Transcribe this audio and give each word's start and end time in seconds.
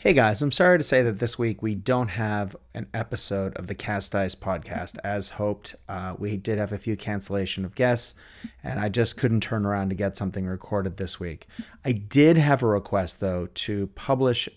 Hey 0.00 0.12
guys, 0.12 0.42
I'm 0.42 0.52
sorry 0.52 0.78
to 0.78 0.84
say 0.84 1.02
that 1.02 1.18
this 1.18 1.40
week 1.40 1.60
we 1.60 1.74
don't 1.74 2.06
have 2.06 2.54
an 2.72 2.86
episode 2.94 3.56
of 3.56 3.66
the 3.66 3.74
Cast 3.74 4.12
Dice 4.12 4.36
podcast 4.36 4.96
as 5.02 5.30
hoped. 5.30 5.74
Uh, 5.88 6.14
we 6.16 6.36
did 6.36 6.60
have 6.60 6.72
a 6.72 6.78
few 6.78 6.96
cancellation 6.96 7.64
of 7.64 7.74
guests, 7.74 8.14
and 8.62 8.78
I 8.78 8.90
just 8.90 9.16
couldn't 9.18 9.40
turn 9.40 9.66
around 9.66 9.88
to 9.88 9.96
get 9.96 10.16
something 10.16 10.46
recorded 10.46 10.98
this 10.98 11.18
week. 11.18 11.48
I 11.84 11.90
did 11.90 12.36
have 12.36 12.62
a 12.62 12.68
request 12.68 13.18
though 13.18 13.48
to 13.52 13.88
publish 13.96 14.48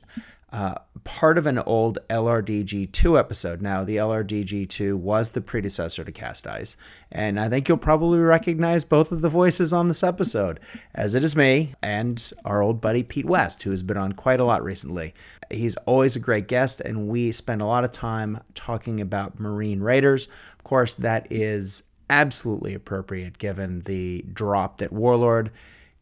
uh, 0.51 0.75
part 1.03 1.37
of 1.37 1.47
an 1.47 1.59
old 1.59 1.99
LRDG2 2.09 3.17
episode. 3.17 3.61
Now, 3.61 3.83
the 3.83 3.97
LRDG2 3.97 4.95
was 4.95 5.29
the 5.29 5.41
predecessor 5.41 6.03
to 6.03 6.11
Cast 6.11 6.43
Dice, 6.43 6.75
and 7.11 7.39
I 7.39 7.47
think 7.47 7.69
you'll 7.69 7.77
probably 7.77 8.19
recognize 8.19 8.83
both 8.83 9.11
of 9.11 9.21
the 9.21 9.29
voices 9.29 9.71
on 9.71 9.87
this 9.87 10.03
episode, 10.03 10.59
as 10.93 11.15
it 11.15 11.23
is 11.23 11.35
me 11.35 11.73
and 11.81 12.31
our 12.43 12.61
old 12.61 12.81
buddy 12.81 13.03
Pete 13.03 13.25
West, 13.25 13.63
who 13.63 13.71
has 13.71 13.81
been 13.81 13.97
on 13.97 14.11
quite 14.11 14.39
a 14.39 14.45
lot 14.45 14.63
recently. 14.63 15.13
He's 15.49 15.77
always 15.77 16.15
a 16.15 16.19
great 16.19 16.47
guest, 16.47 16.81
and 16.81 17.07
we 17.07 17.31
spend 17.31 17.61
a 17.61 17.65
lot 17.65 17.85
of 17.85 17.91
time 17.91 18.41
talking 18.53 18.99
about 18.99 19.39
Marine 19.39 19.79
Raiders. 19.79 20.27
Of 20.53 20.63
course, 20.63 20.93
that 20.95 21.27
is 21.31 21.83
absolutely 22.09 22.73
appropriate 22.73 23.37
given 23.37 23.79
the 23.81 24.25
drop 24.33 24.79
that 24.79 24.91
Warlord 24.91 25.49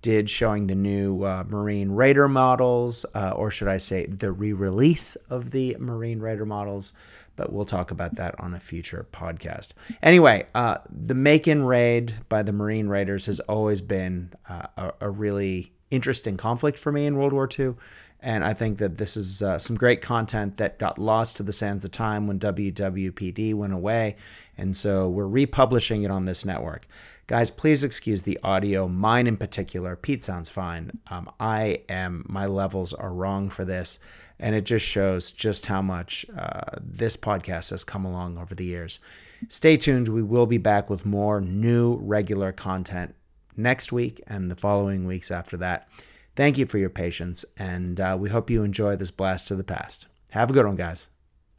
did 0.02 0.30
showing 0.30 0.68
the 0.68 0.76
new 0.76 1.24
uh, 1.24 1.44
Marine 1.48 1.92
Raider 1.92 2.28
models, 2.28 3.06
uh, 3.14 3.32
or 3.32 3.52
should 3.52 3.68
I 3.68 3.78
say, 3.78 4.06
the 4.06 4.32
re 4.32 4.54
release 4.54 5.16
of 5.30 5.52
the 5.52 5.76
Marine 5.80 6.20
Raider 6.20 6.46
models. 6.46 6.94
But 7.36 7.54
we'll 7.54 7.66
talk 7.66 7.92
about 7.92 8.16
that 8.16 8.40
on 8.40 8.54
a 8.54 8.60
future 8.60 9.06
podcast. 9.12 9.72
Anyway, 10.04 10.46
uh, 10.56 10.80
the 10.90 11.16
Makin 11.16 11.64
raid 11.64 12.16
by 12.28 12.44
the 12.44 12.52
Marine 12.52 12.88
Raiders 12.88 13.26
has 13.28 13.40
always 13.42 13.82
been 13.82 14.34
uh, 14.50 14.68
a, 14.78 14.94
a, 15.02 15.10
really 15.10 15.72
interesting 15.90 16.36
conflict 16.36 16.78
for 16.78 16.92
me 16.92 17.06
in 17.06 17.16
World 17.16 17.32
War 17.32 17.48
II. 17.58 17.76
And 18.22 18.44
I 18.44 18.54
think 18.54 18.80
that 18.80 18.98
this 18.98 19.16
is 19.16 19.42
uh, 19.42 19.58
some 19.58 19.78
great 19.78 20.02
content 20.02 20.58
that 20.58 20.80
got 20.80 21.00
lost 21.00 21.38
to 21.38 21.44
the 21.44 21.54
sands 21.54 21.86
of 21.86 21.92
time 21.92 22.28
when 22.28 22.40
WWPD 22.40 23.54
went 23.54 23.74
away. 23.74 24.18
And 24.58 24.76
so 24.76 25.08
we're 25.08 25.28
republishing 25.28 26.04
it 26.04 26.12
on 26.12 26.26
this 26.26 26.44
network. 26.44 26.86
Guys, 27.30 27.52
please 27.52 27.84
excuse 27.84 28.24
the 28.24 28.40
audio, 28.44 28.88
mine 28.88 29.28
in 29.28 29.38
particular. 29.38 29.96
Pete 29.96 30.24
sounds 30.24 30.50
fine. 30.50 30.90
Um, 31.12 31.30
I 31.40 31.84
am, 31.88 32.26
my 32.28 32.48
levels 32.48 32.92
are 32.92 33.14
wrong 33.14 33.52
for 33.52 33.64
this. 33.64 34.00
And 34.40 34.56
it 34.56 34.64
just 34.64 34.84
shows 34.84 35.30
just 35.30 35.68
how 35.68 35.84
much 35.84 36.26
uh, 36.36 36.80
this 36.82 37.16
podcast 37.16 37.70
has 37.70 37.84
come 37.84 38.04
along 38.04 38.40
over 38.40 38.56
the 38.56 38.66
years. 38.66 39.00
Stay 39.48 39.78
tuned. 39.78 40.08
We 40.08 40.24
will 40.24 40.48
be 40.48 40.58
back 40.58 40.90
with 40.90 41.06
more 41.06 41.40
new 41.40 41.98
regular 41.98 42.52
content 42.52 43.14
next 43.56 43.92
week 43.92 44.24
and 44.26 44.50
the 44.50 44.56
following 44.56 45.06
weeks 45.06 45.30
after 45.30 45.56
that. 45.58 45.88
Thank 46.36 46.58
you 46.58 46.66
for 46.66 46.80
your 46.80 46.90
patience, 46.90 47.46
and 47.58 48.00
uh, 48.00 48.18
we 48.20 48.30
hope 48.30 48.50
you 48.50 48.64
enjoy 48.64 48.96
this 48.96 49.12
blast 49.12 49.48
to 49.50 49.56
the 49.56 49.64
past. 49.64 50.08
Have 50.32 50.50
a 50.50 50.54
good 50.54 50.66
one, 50.66 50.78
guys. 50.78 51.10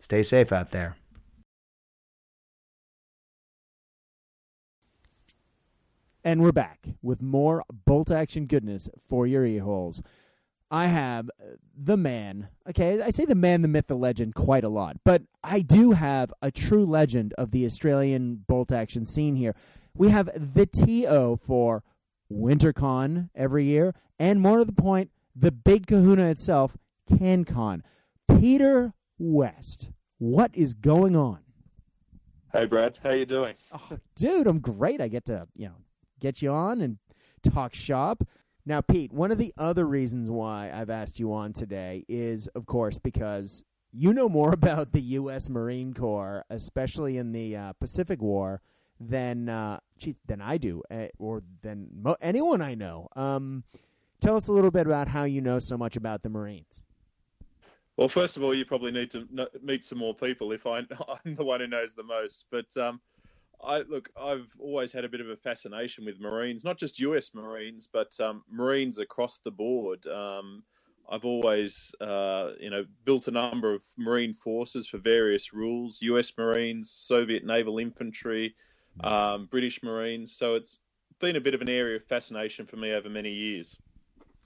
Stay 0.01 0.25
safe 0.25 0.51
out 0.51 0.73
there. 0.73 0.97
And 6.23 6.43
we're 6.43 6.53
back 6.53 6.87
with 7.01 7.23
more 7.23 7.65
bolt 7.87 8.11
action 8.11 8.47
goodness 8.47 8.91
for 9.09 9.27
your 9.27 9.47
ear 9.47 9.63
holes. 9.63 10.03
I 10.71 10.87
have 10.87 11.31
uh, 11.41 11.57
the 11.75 11.97
man. 11.97 12.49
Okay, 12.69 13.01
I 13.01 13.11
say 13.11 13.25
the 13.25 13.35
man, 13.35 13.63
the 13.63 13.69
myth, 13.69 13.87
the 13.89 13.97
legend 13.97 14.35
quite 14.35 14.63
a 14.63 14.69
lot, 14.69 14.99
but 15.05 15.23
I 15.43 15.61
do 15.61 15.93
have 15.93 16.33
a 16.43 16.51
true 16.51 16.85
legend 16.85 17.35
of 17.39 17.51
the 17.51 17.65
Australian 17.65 18.45
bolt 18.47 18.71
action 18.71 19.07
scene 19.07 19.35
here. 19.35 19.57
We 19.97 20.11
have 20.11 20.27
the 20.27 20.67
TO 20.67 21.41
for 21.47 21.83
WinterCon 22.31 23.31
every 23.35 23.65
year, 23.65 23.95
and 24.19 24.41
more 24.41 24.59
to 24.59 24.65
the 24.65 24.73
point, 24.73 25.11
the 25.35 25.51
big 25.51 25.87
kahuna 25.87 26.29
itself, 26.29 26.77
CanCon. 27.11 27.81
Peter 28.39 28.93
West, 29.19 29.91
what 30.19 30.51
is 30.55 30.75
going 30.75 31.17
on? 31.17 31.41
Hey 32.53 32.67
Brad, 32.67 32.99
how 33.03 33.11
you 33.11 33.27
doing? 33.27 33.55
Oh, 33.73 33.99
dude, 34.17 34.47
I'm 34.47 34.61
great. 34.61 35.01
I 35.01 35.09
get 35.09 35.25
to, 35.27 35.47
you 35.57 35.67
know, 35.67 35.75
get 36.21 36.43
you 36.43 36.51
on 36.51 36.81
and 36.81 36.99
talk 37.43 37.75
shop. 37.75 38.23
Now, 38.67 38.81
Pete, 38.81 39.13
one 39.13 39.31
of 39.31 39.39
the 39.39 39.53
other 39.59 39.87
reasons 39.87 40.31
why 40.31 40.71
I've 40.73 40.91
asked 40.91 41.19
you 41.19 41.33
on 41.33 41.53
today 41.53 42.05
is, 42.09 42.47
of 42.49 42.67
course, 42.67 42.99
because 42.99 43.63
you 43.93 44.13
know 44.13 44.29
more 44.29 44.53
about 44.55 44.93
the 44.93 45.01
U.S. 45.01 45.49
Marine 45.49 45.95
Corps, 45.95 46.45
especially 46.51 47.17
in 47.17 47.33
the 47.33 47.57
uh, 47.57 47.73
Pacific 47.75 48.21
War, 48.21 48.61
than 49.01 49.49
uh, 49.49 49.81
geez, 49.99 50.17
than 50.27 50.43
I 50.43 50.59
do, 50.59 50.83
uh, 50.91 51.07
or 51.19 51.43
than 51.63 51.89
mo- 52.03 52.17
anyone 52.21 52.61
I 52.61 52.75
know. 52.75 53.09
Um, 53.17 53.65
tell 54.21 54.37
us 54.37 54.49
a 54.49 54.53
little 54.53 54.71
bit 54.71 54.87
about 54.87 55.09
how 55.09 55.25
you 55.25 55.41
know 55.41 55.59
so 55.59 55.79
much 55.79 55.97
about 55.97 56.23
the 56.23 56.29
Marines. 56.29 56.83
Well, 57.97 58.09
first 58.09 58.37
of 58.37 58.43
all, 58.43 58.55
you 58.55 58.65
probably 58.65 58.93
need 58.93 59.11
to 59.11 59.27
meet 59.63 59.85
some 59.85 59.99
more 59.99 60.15
people 60.15 60.53
if 60.53 60.67
I, 60.67 60.79
am 61.27 61.35
the 61.35 61.45
one 61.45 61.61
who 61.61 61.67
knows 61.67 61.95
the 61.95 62.03
most. 62.03 62.47
But 62.51 62.75
um, 62.77 63.01
I 63.65 63.81
look, 63.83 64.11
I've 64.21 64.49
always 64.59 64.93
had 64.93 65.05
a 65.05 65.09
bit 65.09 65.21
of 65.21 65.29
a 65.29 65.37
fascination 65.37 66.05
with 66.05 66.21
Marines, 66.21 66.65
not 66.65 66.79
just 66.79 66.99
U.S. 67.01 67.35
Marines, 67.35 67.89
but 67.93 68.19
um, 68.21 68.43
Marines 68.51 68.99
across 68.99 69.39
the 69.39 69.51
board. 69.51 70.07
Um, 70.07 70.63
I've 71.11 71.25
always, 71.25 71.95
uh, 72.01 72.53
you 72.61 72.71
know, 72.71 72.85
built 73.05 73.29
a 73.29 73.33
number 73.33 73.75
of 73.75 73.83
Marine 73.99 74.35
forces 74.35 74.87
for 74.89 74.99
various 74.99 75.53
rules: 75.53 76.01
U.S. 76.03 76.33
Marines, 76.39 76.91
Soviet 76.91 77.45
Naval 77.45 77.79
Infantry, 77.79 78.55
um, 79.03 79.47
British 79.47 79.83
Marines. 79.83 80.33
So 80.33 80.55
it's 80.55 80.81
been 81.19 81.37
a 81.37 81.41
bit 81.41 81.55
of 81.55 81.61
an 81.61 81.69
area 81.69 81.97
of 81.97 82.05
fascination 82.05 82.67
for 82.67 82.77
me 82.77 82.93
over 82.93 83.09
many 83.09 83.31
years. 83.31 83.77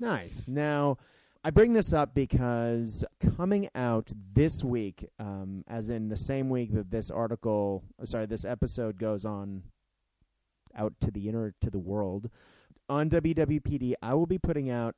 Nice. 0.01 0.49
Now, 0.49 0.99
I 1.47 1.51
bring 1.51 1.75
this 1.75 1.93
up 1.93 2.15
because 2.15 3.05
coming 3.37 3.69
out 3.75 4.11
this 4.33 4.65
week, 4.65 5.07
um, 5.19 5.63
as 5.69 5.91
in 5.91 6.09
the 6.09 6.17
same 6.17 6.49
week 6.49 6.73
that 6.73 6.91
this 6.91 7.11
article, 7.11 7.85
sorry, 8.05 8.25
this 8.25 8.47
episode 8.47 8.99
goes 8.99 9.27
on 9.27 9.63
out 10.75 10.95
to 11.03 11.11
the 11.11 11.29
inner 11.29 11.55
to 11.61 11.71
the 11.71 11.79
world 11.79 12.31
on 12.89 13.11
WWPD, 13.11 13.95
I 14.03 14.15
will 14.15 14.27
be 14.27 14.39
putting 14.39 14.71
out 14.71 14.95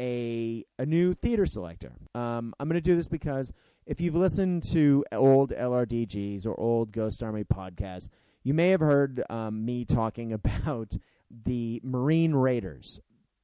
a 0.00 0.64
a 0.78 0.86
new 0.86 1.14
theater 1.14 1.46
selector. 1.46 1.92
Um, 2.14 2.54
I'm 2.58 2.68
going 2.68 2.80
to 2.80 2.80
do 2.80 2.96
this 2.96 3.08
because 3.08 3.52
if 3.86 4.00
you've 4.00 4.14
listened 4.14 4.62
to 4.72 5.04
old 5.12 5.50
LRDGs 5.50 6.46
or 6.46 6.58
old 6.58 6.92
Ghost 6.92 7.22
Army 7.22 7.44
podcasts, 7.44 8.08
you 8.44 8.54
may 8.54 8.70
have 8.70 8.80
heard 8.80 9.22
um, 9.30 9.64
me 9.64 9.84
talking 9.84 10.32
about 10.44 10.96
the 11.44 11.80
Marine 11.82 12.34
Raiders 12.34 13.00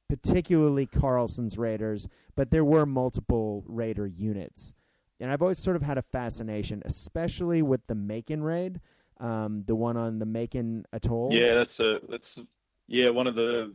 particularly 0.09 0.85
Carlson's 0.85 1.57
Raiders, 1.57 2.07
but 2.35 2.51
there 2.51 2.65
were 2.65 2.85
multiple 2.85 3.63
Raider 3.67 4.07
units. 4.07 4.73
And 5.19 5.31
I've 5.31 5.41
always 5.41 5.59
sort 5.59 5.75
of 5.75 5.81
had 5.81 5.97
a 5.97 6.01
fascination, 6.01 6.81
especially 6.85 7.61
with 7.61 7.85
the 7.87 7.95
Makin 7.95 8.43
raid, 8.43 8.81
um, 9.19 9.63
the 9.65 9.75
one 9.75 9.95
on 9.97 10.19
the 10.19 10.25
Makin 10.25 10.85
Atoll. 10.91 11.29
Yeah, 11.31 11.53
that's 11.53 11.79
a 11.79 12.01
that's 12.09 12.39
yeah 12.87 13.09
one 13.09 13.27
of 13.27 13.35
the 13.35 13.73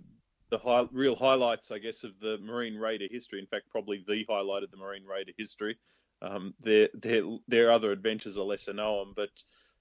the 0.51 0.59
high, 0.59 0.87
real 0.93 1.17
highlights, 1.17 1.71
I 1.71 1.79
guess, 1.79 2.05
of 2.05 2.13
the 2.21 2.39
Marine 2.39 2.77
Raider 2.77 3.07
history. 3.11 3.39
In 3.39 3.47
fact, 3.47 3.71
probably 3.71 4.05
the 4.07 4.25
highlight 4.29 4.62
of 4.62 4.71
the 4.71 4.77
Marine 4.77 5.07
Raider 5.07 5.33
history. 5.39 5.79
Um, 6.21 6.55
their 6.61 6.89
their 6.93 7.23
their 7.49 7.71
other 7.71 7.93
adventures 7.93 8.37
are 8.37 8.45
lesser 8.45 8.75
known, 8.75 9.15
but 9.17 9.31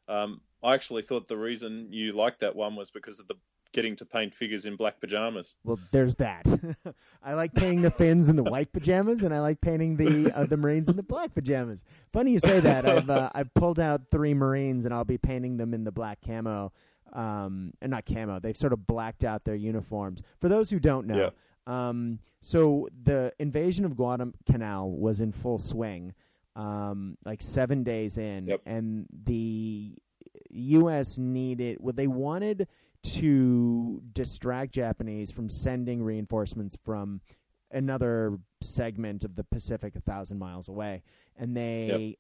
um, 0.08 0.40
I 0.64 0.74
actually 0.74 1.02
thought 1.02 1.28
the 1.28 1.38
reason 1.38 1.88
you 1.92 2.14
liked 2.14 2.40
that 2.40 2.56
one 2.56 2.76
was 2.76 2.92
because 2.92 3.20
of 3.20 3.28
the 3.28 3.36
getting 3.72 3.96
to 3.96 4.06
paint 4.06 4.34
figures 4.34 4.66
in 4.66 4.76
black 4.76 5.00
pajamas. 5.00 5.56
Well, 5.64 5.80
there's 5.92 6.16
that. 6.16 6.46
I 7.24 7.34
like 7.34 7.54
painting 7.54 7.82
the 7.82 7.92
Finns 7.92 8.30
in 8.30 8.36
the 8.36 8.44
white 8.52 8.72
pajamas, 8.72 9.24
and 9.24 9.34
I 9.34 9.40
like 9.40 9.62
painting 9.62 9.96
the 9.96 10.32
uh, 10.36 10.46
the 10.46 10.58
Marines 10.58 10.90
in 10.90 10.96
the 10.96 11.04
black 11.04 11.34
pajamas. 11.34 11.84
Funny 12.12 12.32
you 12.32 12.40
say 12.40 12.60
that. 12.60 12.86
I've 12.90 13.10
uh, 13.10 13.30
I've 13.34 13.54
pulled 13.54 13.80
out 13.80 14.08
three 14.08 14.34
Marines, 14.34 14.86
and 14.86 14.94
I'll 14.94 15.06
be 15.06 15.18
painting 15.18 15.58
them 15.58 15.74
in 15.74 15.84
the 15.84 15.92
black 15.92 16.20
camo. 16.26 16.72
Um, 17.12 17.74
and 17.82 17.90
not 17.90 18.06
camo. 18.06 18.40
They've 18.40 18.56
sort 18.56 18.72
of 18.72 18.86
blacked 18.86 19.24
out 19.24 19.44
their 19.44 19.56
uniforms. 19.56 20.22
For 20.40 20.48
those 20.48 20.70
who 20.70 20.80
don't 20.80 21.08
know, 21.08 21.32
yeah. 21.68 21.90
um, 21.90 22.20
so 22.40 22.88
the 23.02 23.34
invasion 23.40 23.84
of 23.84 23.96
Guadalcanal 23.96 24.92
was 24.92 25.20
in 25.20 25.32
full 25.32 25.58
swing, 25.58 26.14
um, 26.56 27.18
like 27.26 27.42
seven 27.42 27.84
days 27.84 28.20
in, 28.20 28.46
yep. 28.46 28.62
and 28.68 29.08
the 29.26 29.98
U.S. 30.52 31.18
needed. 31.18 31.78
Well, 31.80 31.94
they 31.94 32.08
wanted 32.08 32.68
to 33.04 34.02
distract 34.14 34.74
Japanese 34.74 35.32
from 35.32 35.50
sending 35.50 36.04
reinforcements 36.04 36.78
from 36.84 37.22
another 37.72 38.38
segment 38.62 39.24
of 39.24 39.36
the 39.36 39.44
Pacific 39.44 39.96
a 39.96 40.02
thousand 40.02 40.40
miles 40.40 40.70
away, 40.70 41.04
and 41.38 41.56
they 41.56 42.08
yep. 42.10 42.18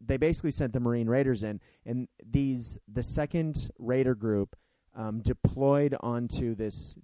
they 0.00 0.16
basically 0.16 0.50
sent 0.50 0.72
the 0.72 0.80
Marine 0.80 1.08
Raiders 1.08 1.42
in, 1.42 1.60
and 1.84 2.08
these 2.24 2.78
the 2.88 3.02
second 3.02 3.70
Raider 3.78 4.14
group 4.14 4.56
um, 4.94 5.20
deployed 5.20 5.96
onto 6.00 6.54
this 6.54 6.96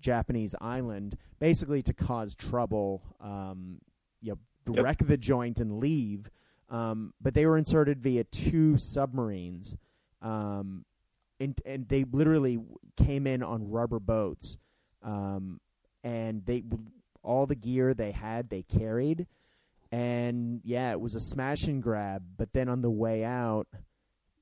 Japanese 0.00 0.54
island, 0.60 1.16
basically 1.38 1.82
to 1.82 1.94
cause 1.94 2.34
trouble, 2.34 3.02
um, 3.20 3.78
you 4.20 4.36
know, 4.66 4.74
yep. 4.74 4.84
wreck 4.84 4.98
the 4.98 5.16
joint 5.16 5.60
and 5.60 5.78
leave. 5.78 6.30
Um, 6.70 7.12
but 7.20 7.34
they 7.34 7.46
were 7.46 7.58
inserted 7.58 8.00
via 8.00 8.24
two 8.24 8.78
submarines. 8.78 9.76
Um, 10.22 10.84
and 11.40 11.60
and 11.64 11.88
they 11.88 12.04
literally 12.04 12.58
came 12.96 13.26
in 13.26 13.42
on 13.42 13.70
rubber 13.70 13.98
boats, 14.00 14.58
um, 15.02 15.60
and 16.02 16.44
they 16.46 16.64
all 17.22 17.46
the 17.46 17.54
gear 17.56 17.94
they 17.94 18.12
had 18.12 18.50
they 18.50 18.62
carried, 18.62 19.26
And 19.92 20.60
yeah, 20.64 20.92
it 20.92 21.00
was 21.00 21.14
a 21.14 21.20
smash 21.20 21.64
and 21.66 21.82
grab. 21.82 22.22
But 22.36 22.52
then 22.52 22.68
on 22.68 22.82
the 22.82 22.90
way 22.90 23.24
out, 23.24 23.68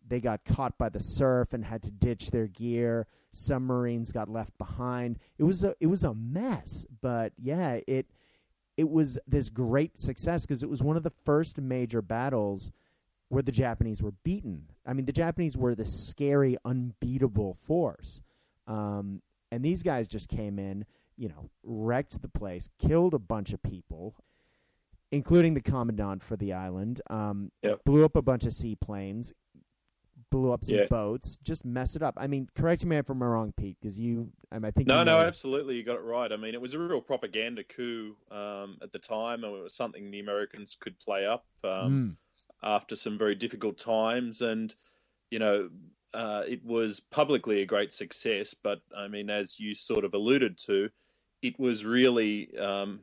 they 0.06 0.20
got 0.20 0.44
caught 0.44 0.78
by 0.78 0.88
the 0.88 1.00
surf 1.00 1.52
and 1.52 1.64
had 1.64 1.82
to 1.84 1.90
ditch 1.90 2.30
their 2.30 2.46
gear. 2.48 3.06
Some 3.32 3.66
Marines 3.66 4.12
got 4.12 4.28
left 4.28 4.56
behind. 4.58 5.18
It 5.38 5.44
was 5.44 5.64
a 5.64 5.74
it 5.80 5.86
was 5.86 6.04
a 6.04 6.14
mess. 6.14 6.86
But 7.02 7.32
yeah, 7.38 7.80
it 7.86 8.06
it 8.76 8.88
was 8.90 9.18
this 9.26 9.48
great 9.50 9.98
success 9.98 10.46
because 10.46 10.62
it 10.62 10.70
was 10.70 10.82
one 10.82 10.96
of 10.96 11.02
the 11.02 11.12
first 11.24 11.58
major 11.60 12.02
battles 12.02 12.70
where 13.32 13.42
the 13.42 13.50
Japanese 13.50 14.02
were 14.02 14.12
beaten. 14.24 14.66
I 14.84 14.92
mean, 14.92 15.06
the 15.06 15.12
Japanese 15.12 15.56
were 15.56 15.74
this 15.74 15.90
scary, 16.08 16.58
unbeatable 16.66 17.56
force. 17.66 18.20
Um, 18.66 19.22
and 19.50 19.64
these 19.64 19.82
guys 19.82 20.06
just 20.06 20.28
came 20.28 20.58
in, 20.58 20.84
you 21.16 21.30
know, 21.30 21.48
wrecked 21.62 22.20
the 22.20 22.28
place, 22.28 22.68
killed 22.78 23.14
a 23.14 23.18
bunch 23.18 23.54
of 23.54 23.62
people, 23.62 24.14
including 25.12 25.54
the 25.54 25.62
commandant 25.62 26.22
for 26.22 26.36
the 26.36 26.52
island, 26.52 27.00
um, 27.08 27.50
Yep. 27.62 27.84
blew 27.84 28.04
up 28.04 28.16
a 28.16 28.22
bunch 28.22 28.44
of 28.44 28.52
seaplanes, 28.52 29.32
blew 30.30 30.52
up 30.52 30.62
some 30.62 30.76
Yeah. 30.76 30.86
boats, 30.90 31.38
just 31.38 31.64
mess 31.64 31.96
it 31.96 32.02
up. 32.02 32.12
I 32.18 32.26
mean, 32.26 32.48
correct 32.54 32.84
me 32.84 32.98
if 32.98 33.08
I'm 33.08 33.22
wrong, 33.22 33.52
Pete, 33.52 33.78
because 33.80 33.98
you, 33.98 34.30
I, 34.50 34.56
mean, 34.58 34.66
I 34.66 34.70
think 34.72 34.88
No, 34.88 34.98
you 34.98 35.04
no, 35.06 35.18
know- 35.20 35.24
absolutely, 35.26 35.76
you 35.76 35.84
got 35.84 35.96
it 35.96 36.02
right. 36.02 36.30
I 36.30 36.36
mean, 36.36 36.52
it 36.52 36.60
was 36.60 36.74
a 36.74 36.78
real 36.78 37.00
propaganda 37.00 37.64
coup 37.64 38.14
um, 38.30 38.76
at 38.82 38.92
the 38.92 38.98
time, 38.98 39.42
and 39.44 39.56
it 39.56 39.62
was 39.62 39.74
something 39.74 40.10
the 40.10 40.20
Americans 40.20 40.76
could 40.78 40.98
play 40.98 41.24
up 41.24 41.46
um, 41.64 41.70
Mm. 42.12 42.16
After 42.62 42.96
some 42.96 43.18
very 43.18 43.34
difficult 43.34 43.78
times. 43.78 44.40
And 44.40 44.74
you 45.30 45.38
know, 45.38 45.70
uh, 46.14 46.42
it 46.46 46.64
was 46.64 47.00
publicly 47.00 47.62
a 47.62 47.66
great 47.66 47.92
success, 47.92 48.54
but 48.54 48.80
I 48.96 49.08
mean, 49.08 49.30
as 49.30 49.58
you 49.58 49.74
sort 49.74 50.04
of 50.04 50.14
alluded 50.14 50.58
to, 50.66 50.90
it 51.40 51.58
was 51.58 51.84
really 51.84 52.56
um, 52.58 53.00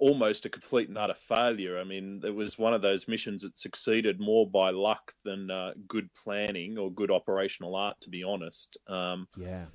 almost 0.00 0.46
a 0.46 0.48
complete 0.48 0.88
and 0.88 0.98
utter 0.98 1.14
failure. 1.14 1.78
I 1.78 1.84
mean, 1.84 2.22
it 2.24 2.34
was 2.34 2.58
one 2.58 2.74
of 2.74 2.82
those 2.82 3.06
missions 3.06 3.42
that 3.42 3.58
succeeded 3.58 4.18
more 4.18 4.48
by 4.48 4.70
luck 4.70 5.12
than 5.24 5.50
uh, 5.50 5.74
good 5.86 6.08
planning 6.14 6.78
or 6.78 6.90
good 6.90 7.10
operational 7.10 7.76
art, 7.76 8.00
to 8.00 8.10
be 8.10 8.24
honest. 8.24 8.78
Um, 8.88 9.28
yeah, 9.36 9.66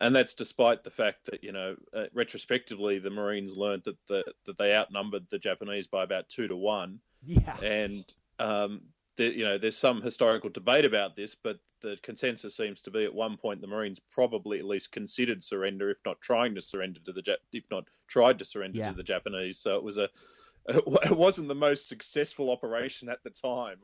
and 0.00 0.14
that's 0.14 0.34
despite 0.34 0.84
the 0.84 0.90
fact 0.90 1.26
that 1.26 1.42
you 1.42 1.52
know 1.52 1.76
uh, 1.94 2.04
retrospectively 2.12 2.98
the 2.98 3.10
Marines 3.10 3.56
learned 3.56 3.84
that 3.84 3.96
the, 4.08 4.24
that 4.46 4.58
they 4.58 4.74
outnumbered 4.74 5.26
the 5.30 5.38
Japanese 5.38 5.86
by 5.86 6.02
about 6.02 6.28
two 6.28 6.48
to 6.48 6.56
one, 6.56 6.98
yeah, 7.24 7.56
and 7.62 8.04
um, 8.38 8.80
the, 9.16 9.36
you 9.36 9.44
know 9.44 9.58
there's 9.58 9.76
some 9.76 10.00
historical 10.02 10.50
debate 10.50 10.84
about 10.84 11.16
this, 11.16 11.34
but 11.34 11.58
the 11.80 11.96
consensus 12.02 12.56
seems 12.56 12.80
to 12.82 12.90
be 12.90 13.04
at 13.04 13.14
one 13.14 13.36
point 13.36 13.60
the 13.60 13.66
Marines 13.66 14.00
probably 14.10 14.58
at 14.58 14.64
least 14.64 14.90
considered 14.92 15.42
surrender, 15.42 15.90
if 15.90 15.98
not 16.04 16.20
trying 16.20 16.54
to 16.56 16.60
surrender 16.60 17.00
to 17.04 17.12
the 17.12 17.22
Jap- 17.22 17.36
if 17.52 17.64
not 17.70 17.84
tried 18.08 18.38
to 18.38 18.44
surrender 18.44 18.78
Yeah. 18.78 18.90
to 18.90 18.96
the 18.96 19.02
Japanese. 19.02 19.58
So 19.60 19.76
it 19.76 19.82
was 19.84 19.98
a 19.98 20.08
it 20.68 21.16
wasn't 21.16 21.48
the 21.48 21.54
most 21.54 21.88
successful 21.88 22.50
operation 22.50 23.08
at 23.08 23.22
the 23.24 23.30
time. 23.30 23.78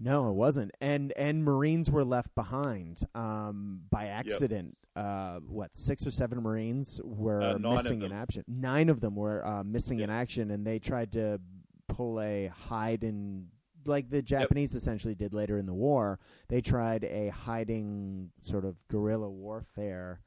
No, 0.00 0.28
it 0.30 0.34
wasn't. 0.34 0.72
And 0.80 1.12
and 1.16 1.44
Marines 1.44 1.90
were 1.90 2.04
left 2.04 2.34
behind 2.34 3.00
um, 3.14 3.82
by 3.90 4.06
accident. 4.06 4.76
Uh, 4.96 5.38
what 5.48 5.70
six 5.76 6.06
or 6.06 6.10
seven 6.10 6.40
Marines 6.42 7.00
were 7.04 7.42
Uh, 7.42 7.58
missing 7.58 8.02
in 8.02 8.12
action. 8.12 8.42
Nine 8.48 8.88
of 8.88 9.00
them 9.00 9.14
were 9.16 9.46
uh, 9.46 9.62
missing 9.64 10.00
in 10.00 10.10
action, 10.10 10.50
and 10.50 10.66
they 10.66 10.78
tried 10.78 11.12
to 11.12 11.40
pull 11.88 12.20
a 12.20 12.46
hide 12.48 13.04
and 13.04 13.46
like 13.86 14.10
the 14.10 14.22
Japanese 14.22 14.74
essentially 14.74 15.14
did 15.14 15.34
later 15.34 15.58
in 15.58 15.66
the 15.66 15.74
war. 15.74 16.18
They 16.48 16.60
tried 16.60 17.04
a 17.04 17.28
hiding 17.28 18.30
sort 18.42 18.64
of 18.64 18.76
guerrilla 18.88 19.28
warfare 19.30 20.20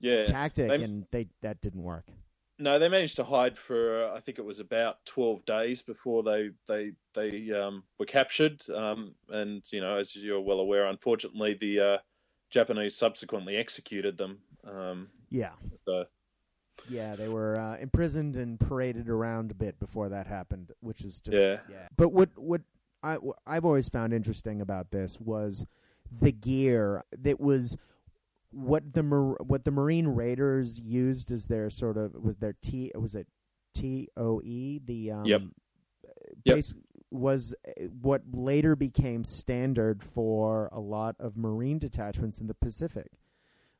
Yeah, 0.00 0.24
tactic, 0.24 0.68
They- 0.68 0.82
and 0.82 1.06
they 1.10 1.28
that 1.42 1.60
didn't 1.60 1.82
work. 1.82 2.06
No, 2.58 2.78
they 2.78 2.88
managed 2.88 3.16
to 3.16 3.24
hide 3.24 3.58
for 3.58 4.04
uh, 4.04 4.14
I 4.16 4.20
think 4.20 4.38
it 4.38 4.44
was 4.44 4.60
about 4.60 5.04
twelve 5.04 5.44
days 5.44 5.82
before 5.82 6.22
they 6.22 6.50
they 6.68 6.92
they 7.14 7.50
um, 7.50 7.82
were 7.98 8.06
captured. 8.06 8.62
Um, 8.70 9.14
and 9.28 9.64
you 9.72 9.80
know, 9.80 9.96
as 9.96 10.14
you're 10.14 10.40
well 10.40 10.60
aware, 10.60 10.86
unfortunately, 10.86 11.54
the 11.54 11.80
uh, 11.80 11.98
Japanese 12.50 12.94
subsequently 12.96 13.56
executed 13.56 14.16
them. 14.16 14.38
Um, 14.64 15.08
Yeah, 15.30 15.52
so 15.86 16.04
yeah, 16.88 17.16
they 17.16 17.28
were 17.28 17.58
uh, 17.58 17.78
imprisoned 17.78 18.36
and 18.36 18.60
paraded 18.60 19.08
around 19.08 19.50
a 19.50 19.54
bit 19.54 19.80
before 19.80 20.10
that 20.10 20.26
happened, 20.26 20.70
which 20.80 21.02
is 21.04 21.20
just 21.20 21.42
Yeah. 21.42 21.88
But 21.96 22.10
what 22.10 22.28
what 22.36 22.60
I 23.02 23.18
I've 23.46 23.64
always 23.64 23.88
found 23.88 24.12
interesting 24.12 24.60
about 24.60 24.90
this 24.90 25.18
was 25.20 25.66
the 26.20 26.32
gear 26.32 27.04
that 27.18 27.40
was 27.40 27.76
what 28.50 28.92
the 28.92 29.02
Mar- 29.02 29.38
what 29.40 29.64
the 29.64 29.70
Marine 29.70 30.08
Raiders 30.08 30.78
used 30.80 31.32
as 31.32 31.46
their 31.46 31.70
sort 31.70 31.96
of 31.96 32.14
was 32.14 32.36
their 32.36 32.54
T 32.62 32.92
was 32.94 33.14
it 33.14 33.26
T 33.74 34.08
O 34.16 34.40
E 34.42 34.80
the 34.84 35.10
um 35.10 35.24
Yep. 35.24 35.42
Yep. 36.44 36.58
was 37.10 37.54
uh, 37.66 37.84
what 38.00 38.22
later 38.32 38.76
became 38.76 39.24
standard 39.24 40.02
for 40.02 40.68
a 40.72 40.80
lot 40.80 41.16
of 41.18 41.36
Marine 41.36 41.78
detachments 41.78 42.40
in 42.40 42.46
the 42.46 42.54
Pacific. 42.54 43.10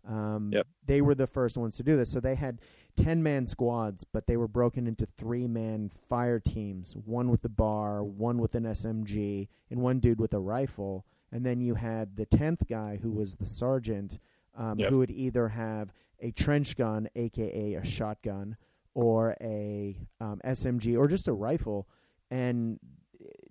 Um, 0.07 0.51
Yep. 0.53 0.67
They 0.87 1.01
were 1.01 1.15
the 1.15 1.27
first 1.27 1.57
ones 1.57 1.77
to 1.77 1.83
do 1.83 1.97
this. 1.97 2.11
So 2.11 2.19
they 2.21 2.35
had 2.35 2.61
10 2.97 3.23
man 3.23 3.47
squads, 3.47 4.05
but 4.05 4.27
they 4.27 4.37
were 4.37 4.49
broken 4.49 4.87
into 4.87 5.07
three 5.07 5.47
man 5.47 5.89
fire 6.09 6.41
teams 6.41 6.95
one 7.05 7.31
with 7.31 7.43
the 7.43 7.49
bar, 7.49 8.03
one 8.03 8.39
with 8.39 8.55
an 8.55 8.65
SMG, 8.65 9.49
and 9.71 9.81
one 9.81 10.01
dude 10.01 10.19
with 10.21 10.35
a 10.35 10.41
rifle. 10.41 11.07
And 11.31 11.47
then 11.47 11.61
you 11.61 11.75
had 11.77 12.17
the 12.17 12.27
10th 12.27 12.67
guy 12.69 12.99
who 13.01 13.11
was 13.13 13.35
the 13.37 13.47
sergeant 13.47 14.19
um, 14.57 14.79
Yep. 14.79 14.91
who 14.91 14.99
would 14.99 15.11
either 15.11 15.49
have 15.49 15.93
a 16.21 16.31
trench 16.33 16.77
gun, 16.77 17.09
aka 17.17 17.75
a 17.75 17.85
shotgun, 17.85 18.57
or 18.95 19.35
a 19.41 19.97
um, 20.21 20.41
SMG, 20.45 20.99
or 20.99 21.09
just 21.09 21.29
a 21.29 21.33
rifle. 21.33 21.89
And 22.31 22.79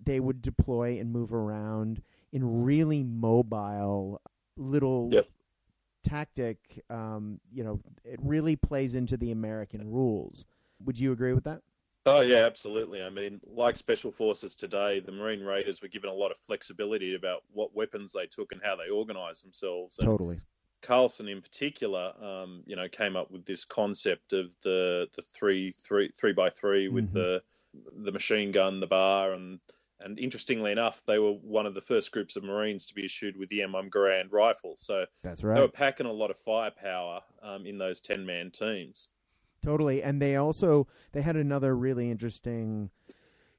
they 0.04 0.20
would 0.20 0.42
deploy 0.42 1.00
and 1.00 1.12
move 1.12 1.34
around 1.34 2.02
in 2.32 2.64
really 2.66 3.04
mobile 3.04 4.22
little 4.58 5.10
Yep. 5.12 5.28
Tactic. 6.04 6.84
Um, 6.90 7.40
you 7.52 7.64
know, 7.64 7.80
it 8.04 8.20
really 8.22 8.56
plays 8.56 8.96
into 8.96 9.18
the 9.18 9.32
American 9.32 9.90
rules. 9.92 10.46
Would 10.84 11.00
you 11.00 11.12
agree 11.12 11.34
with 11.34 11.44
that? 11.46 11.62
Oh 12.06 12.22
yeah, 12.22 12.46
absolutely. 12.48 13.04
I 13.04 13.10
mean, 13.10 13.40
like 13.46 13.78
special 13.78 14.12
forces 14.12 14.56
today, 14.56 15.00
the 15.00 15.12
Marine 15.12 15.44
Raiders 15.44 15.82
were 15.82 15.88
given 15.88 16.10
a 16.10 16.14
lot 16.14 16.32
of 16.32 16.38
flexibility 16.40 17.14
about 17.14 17.44
what 17.52 17.76
weapons 17.76 18.12
they 18.12 18.26
took 18.26 18.52
and 18.52 18.62
how 18.64 18.76
they 18.76 18.90
organised 18.90 19.44
themselves. 19.44 20.00
And 20.00 20.08
Totally. 20.08 20.42
Carlson 20.82 21.28
in 21.28 21.42
particular, 21.42 22.14
um, 22.20 22.64
you 22.66 22.76
know, 22.76 22.90
came 22.90 23.16
up 23.16 23.30
with 23.32 23.46
this 23.46 23.66
concept 23.66 24.34
of 24.34 24.56
the 24.62 25.08
the 25.16 25.22
three 25.22 25.72
three 25.72 26.12
three 26.18 26.34
by 26.34 26.50
3 26.50 26.90
with 26.90 27.06
Mhm. 27.06 27.14
the 27.14 27.44
the 27.74 28.12
machine 28.12 28.52
gun, 28.52 28.80
the 28.80 28.88
bar, 28.88 29.34
and 29.34 29.60
and 30.04 30.20
interestingly 30.20 30.72
enough, 30.72 31.04
they 31.06 31.20
were 31.20 31.34
one 31.34 31.66
of 31.66 31.74
the 31.74 31.82
first 31.82 32.12
groups 32.12 32.36
of 32.36 32.44
Marines 32.44 32.86
to 32.88 32.96
be 32.96 33.06
issued 33.06 33.38
with 33.38 33.50
the 33.50 33.60
M1 33.60 33.90
Garand 33.90 34.32
rifle. 34.32 34.76
So 34.78 35.06
That's 35.24 35.42
they 35.42 35.48
were 35.48 35.68
packing 35.68 36.06
a 36.06 36.12
lot 36.12 36.32
of 36.32 36.38
firepower 36.38 37.22
um, 37.42 37.66
in 37.66 37.78
those 37.78 38.02
ten 38.02 38.26
man 38.26 38.52
teams. 38.52 39.10
Totally. 39.64 40.02
And 40.02 40.22
they 40.22 40.36
also 40.38 40.88
they 41.12 41.22
had 41.22 41.36
another 41.36 41.76
really 41.76 42.10
interesting 42.10 42.90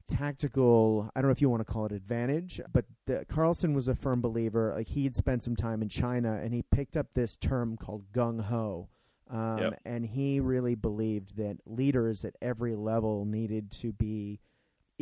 tactical 0.09 1.11
I 1.15 1.21
don't 1.21 1.29
know 1.29 1.33
if 1.33 1.41
you 1.41 1.49
want 1.49 1.67
to 1.67 1.73
call 1.73 1.87
it 1.87 1.93
advantage, 1.93 2.61
but 2.73 2.85
the, 3.07 3.25
Carlson 3.29 3.73
was 3.73 3.89
a 3.89 3.95
firm 3.95 4.21
believer. 4.21 4.73
Like 4.77 4.89
he 4.89 5.05
had 5.05 5.17
spent 5.17 5.43
some 5.43 5.57
time 5.57 5.81
in 5.81 5.89
China 5.89 6.41
and 6.43 6.53
he 6.53 6.63
picked 6.63 6.97
up 6.97 7.07
this 7.15 7.37
term 7.37 7.77
called 7.77 8.13
gung 8.13 8.41
ho. 8.41 8.89
Um, 9.31 9.59
Yep. 9.59 9.81
And 9.85 10.05
he 10.05 10.41
really 10.41 10.75
believed 10.75 11.37
that 11.37 11.57
leaders 11.67 12.25
at 12.25 12.35
every 12.43 12.75
level 12.75 13.25
needed 13.25 13.71
to 13.73 13.93
be 13.93 14.41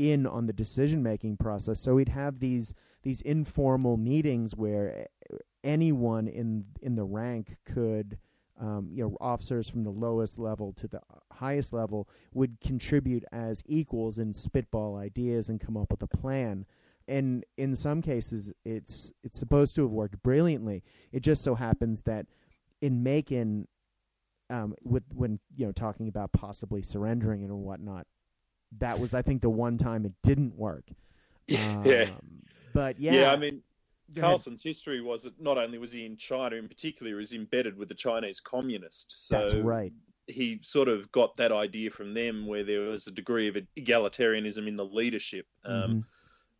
in 0.00 0.26
on 0.26 0.46
the 0.46 0.52
decision 0.52 1.02
making 1.02 1.36
process. 1.36 1.80
So 1.80 1.94
we'd 1.94 2.08
have 2.08 2.38
these 2.38 2.74
these 3.02 3.20
informal 3.22 3.96
meetings 3.96 4.56
where 4.56 5.06
anyone 5.62 6.28
in 6.28 6.64
in 6.82 6.96
the 6.96 7.04
rank 7.04 7.56
could 7.64 8.18
um, 8.60 8.90
you 8.92 9.02
know, 9.02 9.16
officers 9.20 9.68
from 9.70 9.84
the 9.84 9.90
lowest 9.90 10.38
level 10.38 10.72
to 10.74 10.86
the 10.86 11.00
highest 11.32 11.72
level 11.72 12.08
would 12.34 12.60
contribute 12.60 13.24
as 13.32 13.62
equals 13.66 14.18
and 14.18 14.36
spitball 14.36 14.96
ideas 14.96 15.48
and 15.48 15.58
come 15.58 15.76
up 15.76 15.90
with 15.90 16.02
a 16.02 16.06
plan. 16.06 16.66
And 17.08 17.44
in 17.56 17.74
some 17.74 18.02
cases, 18.02 18.52
it's 18.64 19.12
it's 19.24 19.38
supposed 19.38 19.74
to 19.76 19.82
have 19.82 19.90
worked 19.90 20.22
brilliantly. 20.22 20.84
It 21.10 21.20
just 21.22 21.42
so 21.42 21.54
happens 21.54 22.02
that 22.02 22.26
in 22.82 23.02
Makin, 23.02 23.66
um, 24.50 24.74
with 24.84 25.04
when 25.14 25.40
you 25.56 25.66
know 25.66 25.72
talking 25.72 26.08
about 26.08 26.32
possibly 26.32 26.82
surrendering 26.82 27.42
and 27.42 27.52
whatnot, 27.52 28.06
that 28.78 28.98
was 28.98 29.14
I 29.14 29.22
think 29.22 29.42
the 29.42 29.50
one 29.50 29.76
time 29.78 30.04
it 30.06 30.12
didn't 30.22 30.56
work. 30.56 30.84
Um, 31.50 31.82
Yeah. 31.84 32.10
But 32.72 33.00
yeah, 33.00 33.12
Yeah, 33.12 33.32
I 33.32 33.36
mean. 33.36 33.62
Carlson's 34.16 34.62
history 34.62 35.00
was 35.00 35.22
that 35.22 35.40
not 35.40 35.56
only 35.56 35.78
was 35.78 35.92
he 35.92 36.04
in 36.04 36.16
China, 36.16 36.56
in 36.56 36.66
particular, 36.66 37.10
he 37.10 37.14
was 37.14 37.32
embedded 37.32 37.76
with 37.76 37.88
the 37.88 37.94
Chinese 37.94 38.40
communists. 38.40 39.14
So 39.28 39.38
That's 39.38 39.54
right. 39.54 39.92
he 40.26 40.58
sort 40.62 40.88
of 40.88 41.10
got 41.12 41.36
that 41.36 41.52
idea 41.52 41.90
from 41.90 42.12
them, 42.12 42.44
where 42.46 42.64
there 42.64 42.80
was 42.82 43.06
a 43.06 43.12
degree 43.12 43.46
of 43.46 43.56
egalitarianism 43.76 44.66
in 44.66 44.74
the 44.74 44.84
leadership, 44.84 45.46
um, 45.64 45.72
Mhm. 45.72 46.04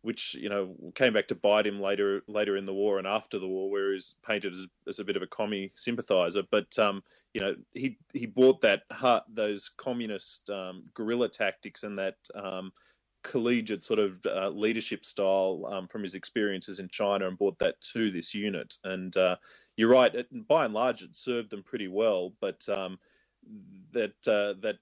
Which 0.01 0.35
you 0.35 0.49
know 0.49 0.75
came 0.95 1.13
back 1.13 1.27
to 1.27 1.35
bite 1.35 1.67
him 1.67 1.79
later 1.79 2.23
later 2.27 2.57
in 2.57 2.65
the 2.65 2.73
war 2.73 2.97
and 2.97 3.07
after 3.07 3.39
the 3.39 3.47
war, 3.47 3.69
where 3.69 3.87
he 3.87 3.93
was 3.93 4.15
painted 4.25 4.53
as, 4.53 4.67
as 4.87 4.99
a 4.99 5.03
bit 5.03 5.15
of 5.15 5.21
a 5.21 5.27
commie 5.27 5.71
sympathizer. 5.75 6.43
But 6.49 6.77
um, 6.79 7.03
you 7.33 7.41
know, 7.41 7.55
he 7.73 7.97
he 8.13 8.25
brought 8.25 8.61
that 8.61 8.83
heart, 8.91 9.23
those 9.31 9.69
communist 9.77 10.49
um, 10.49 10.83
guerrilla 10.93 11.29
tactics 11.29 11.83
and 11.83 11.99
that 11.99 12.15
um, 12.35 12.71
collegiate 13.23 13.83
sort 13.83 13.99
of 13.99 14.25
uh, 14.25 14.49
leadership 14.49 15.05
style 15.05 15.67
um, 15.71 15.87
from 15.87 16.01
his 16.03 16.15
experiences 16.15 16.79
in 16.79 16.89
China 16.89 17.27
and 17.27 17.37
brought 17.37 17.59
that 17.59 17.79
to 17.81 18.11
this 18.11 18.33
unit. 18.33 18.75
And 18.83 19.15
uh, 19.15 19.35
you're 19.77 19.89
right, 19.89 20.13
it, 20.13 20.47
by 20.47 20.65
and 20.65 20.73
large, 20.73 21.03
it 21.03 21.15
served 21.15 21.51
them 21.51 21.63
pretty 21.63 21.87
well. 21.87 22.33
But 22.41 22.67
um, 22.69 22.97
that 23.93 24.13
uh, 24.27 24.59
that 24.61 24.77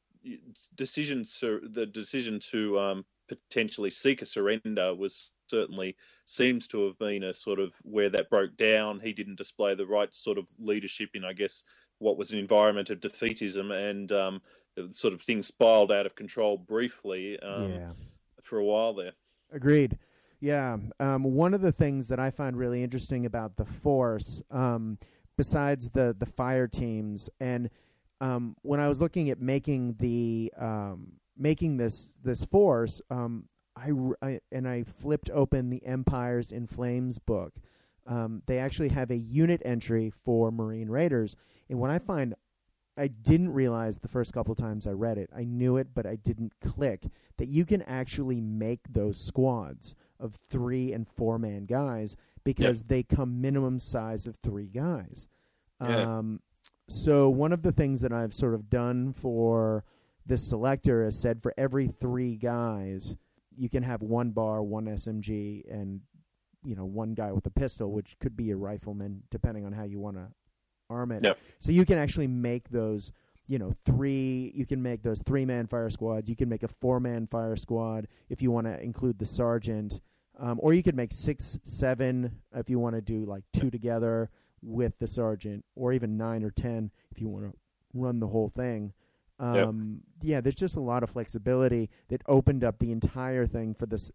decision, 0.76 1.24
the 1.24 1.90
decision 1.92 2.40
to 2.52 2.80
um, 2.80 3.06
potentially 3.30 3.90
seek 3.90 4.22
a 4.22 4.26
surrender 4.26 4.94
was 4.94 5.32
certainly 5.48 5.96
seems 6.26 6.68
to 6.68 6.86
have 6.86 6.98
been 7.00 7.24
a 7.24 7.34
sort 7.34 7.60
of 7.60 7.74
where 7.84 8.10
that 8.10 8.30
broke 8.30 8.56
down. 8.56 9.00
He 9.00 9.14
didn't 9.14 9.38
display 9.38 9.76
the 9.76 9.88
right 9.88 10.14
sort 10.14 10.38
of 10.38 10.48
leadership 10.60 11.12
in, 11.14 11.24
I 11.24 11.34
guess, 11.34 11.64
what 12.00 12.18
was 12.18 12.32
an 12.32 12.40
environment 12.40 12.90
of 12.90 13.00
defeatism, 13.00 13.72
and 13.72 14.12
um, 14.12 14.42
sort 14.92 15.14
of 15.14 15.22
things 15.22 15.48
spiraled 15.48 15.92
out 15.92 16.06
of 16.06 16.16
control 16.16 16.58
briefly 16.58 17.40
um, 17.40 17.72
yeah. 17.72 17.92
for 18.42 18.60
a 18.60 18.66
while 18.66 18.94
there. 18.94 19.14
Agreed. 19.52 19.98
Yeah. 20.40 20.78
Um, 21.00 21.24
one 21.24 21.54
of 21.54 21.62
the 21.62 21.72
things 21.72 22.08
that 22.10 22.20
I 22.20 22.32
find 22.32 22.56
really 22.56 22.84
interesting 22.84 23.26
about 23.26 23.58
the 23.58 23.66
Force, 23.66 24.42
um, 24.52 24.98
besides 25.38 25.90
the 25.90 26.16
the 26.18 26.26
fire 26.26 26.68
teams, 26.68 27.30
and 27.40 27.70
um, 28.22 28.56
when 28.62 28.80
I 28.80 28.88
was 28.88 29.02
looking 29.02 29.30
at 29.30 29.42
making 29.42 29.96
the 30.00 30.54
um, 30.58 31.19
making 31.40 31.78
this 31.78 32.14
this 32.24 32.46
force, 32.46 33.02
um, 33.10 33.46
I, 33.76 33.92
I, 34.22 34.40
and 34.52 34.68
I 34.68 34.84
flipped 34.84 35.30
open 35.32 35.70
the 35.70 35.84
Empires 35.86 36.52
in 36.52 36.68
Flames 36.68 37.18
book. 37.18 37.54
Um, 38.06 38.42
they 38.46 38.60
actually 38.60 38.90
have 38.90 39.12
a 39.12 39.18
unit 39.18 39.62
entry 39.64 40.12
for 40.12 40.52
Marine 40.52 40.90
Raiders, 40.90 41.36
and 41.70 41.80
what 41.80 41.90
I 41.90 42.00
find, 42.00 42.36
I 42.98 43.08
didn't 43.08 43.54
realize 43.54 43.98
the 43.98 44.08
first 44.08 44.34
couple 44.34 44.54
times 44.56 44.88
I 44.88 44.92
read 44.92 45.18
it. 45.18 45.30
I 45.36 45.46
knew 45.46 45.78
it, 45.78 45.88
but 45.94 46.06
I 46.06 46.16
didn't 46.16 46.54
click 46.60 47.06
that 47.38 47.48
you 47.48 47.66
can 47.66 47.82
actually 47.84 48.42
make 48.42 48.82
those 48.90 49.24
squads 49.24 49.96
of 50.20 50.36
three 50.50 50.92
and 50.92 51.08
four 51.08 51.40
man 51.40 51.66
guys 51.66 52.18
because 52.44 52.82
yep. 52.82 52.88
they 52.88 53.04
come 53.04 53.40
minimum 53.40 53.80
size 53.80 54.28
of 54.28 54.36
three 54.38 54.68
guys. 54.68 55.28
Yeah. 55.82 56.18
Um, 56.18 56.42
so 56.90 57.30
one 57.30 57.54
of 57.54 57.62
the 57.62 57.72
things 57.72 58.02
that 58.02 58.12
I've 58.12 58.34
sort 58.34 58.56
of 58.56 58.70
done 58.70 59.14
for 59.14 59.86
this 60.30 60.48
selector 60.48 61.04
has 61.04 61.20
said 61.20 61.42
for 61.42 61.54
every 61.58 61.88
three 61.88 62.36
guys, 62.36 63.18
you 63.58 63.68
can 63.68 63.84
have 63.84 64.02
one 64.02 64.30
bar, 64.30 64.64
one 64.64 64.86
SMG, 64.86 65.64
and 65.70 66.00
you 66.64 66.76
know 66.76 66.86
one 66.86 67.14
guy 67.14 67.32
with 67.32 67.46
a 67.48 67.50
pistol, 67.52 67.92
which 67.92 68.16
could 68.20 68.38
be 68.38 68.52
a 68.52 68.56
rifleman, 68.56 69.24
depending 69.32 69.66
on 69.66 69.74
how 69.74 69.84
you 69.84 70.00
want 70.00 70.16
to 70.16 70.28
arm 70.90 71.12
it. 71.12 71.24
Yep. 71.24 71.40
So 71.58 71.72
you 71.72 71.84
can 71.84 71.98
actually 71.98 72.28
make 72.28 72.70
those. 72.70 73.12
You 73.48 73.58
know, 73.58 73.74
three. 73.84 74.52
You 74.54 74.68
can 74.68 74.80
make 74.80 75.02
those 75.02 75.24
three-man 75.24 75.66
fire 75.66 75.90
squads. 75.90 76.30
You 76.30 76.36
can 76.36 76.50
make 76.50 76.62
a 76.62 76.68
four-man 76.68 77.26
fire 77.26 77.56
squad 77.56 78.08
if 78.30 78.44
you 78.44 78.52
want 78.52 78.68
to 78.68 78.80
include 78.80 79.18
the 79.18 79.26
sergeant, 79.26 80.02
um, 80.38 80.60
or 80.62 80.76
you 80.76 80.84
could 80.84 80.96
make 80.96 81.12
six, 81.12 81.58
seven 81.64 82.32
if 82.54 82.70
you 82.70 82.78
want 82.78 82.94
to 82.94 83.02
do 83.02 83.26
like 83.26 83.44
two 83.52 83.72
together 83.72 84.30
with 84.62 84.94
the 85.00 85.08
sergeant, 85.08 85.66
or 85.76 85.94
even 85.94 86.16
nine 86.16 86.44
or 86.44 86.52
ten 86.52 86.92
if 87.10 87.20
you 87.20 87.28
want 87.28 87.46
to 87.46 87.58
run 87.96 88.20
the 88.20 88.28
whole 88.28 88.50
thing. 88.56 88.94
Um, 89.40 90.02
yep. 90.22 90.32
Yeah, 90.32 90.42
there's 90.42 90.56
just 90.56 90.76
a 90.76 90.82
lot 90.82 91.02
of 91.02 91.10
flexibility 91.10 91.90
that 92.10 92.22
opened 92.28 92.66
up 92.66 92.78
the 92.80 92.92
entire 92.92 93.46
thing 93.46 93.74
for 93.74 93.86
this. 93.86 94.12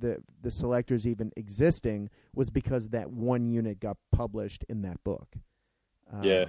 The 0.00 0.18
the 0.42 0.50
selectors 0.50 1.06
even 1.06 1.32
existing 1.36 2.10
was 2.34 2.50
because 2.50 2.88
that 2.88 3.10
one 3.10 3.48
unit 3.48 3.78
got 3.78 3.96
published 4.10 4.64
in 4.68 4.82
that 4.82 5.02
book. 5.04 5.28
Um, 6.12 6.24
yeah, 6.24 6.46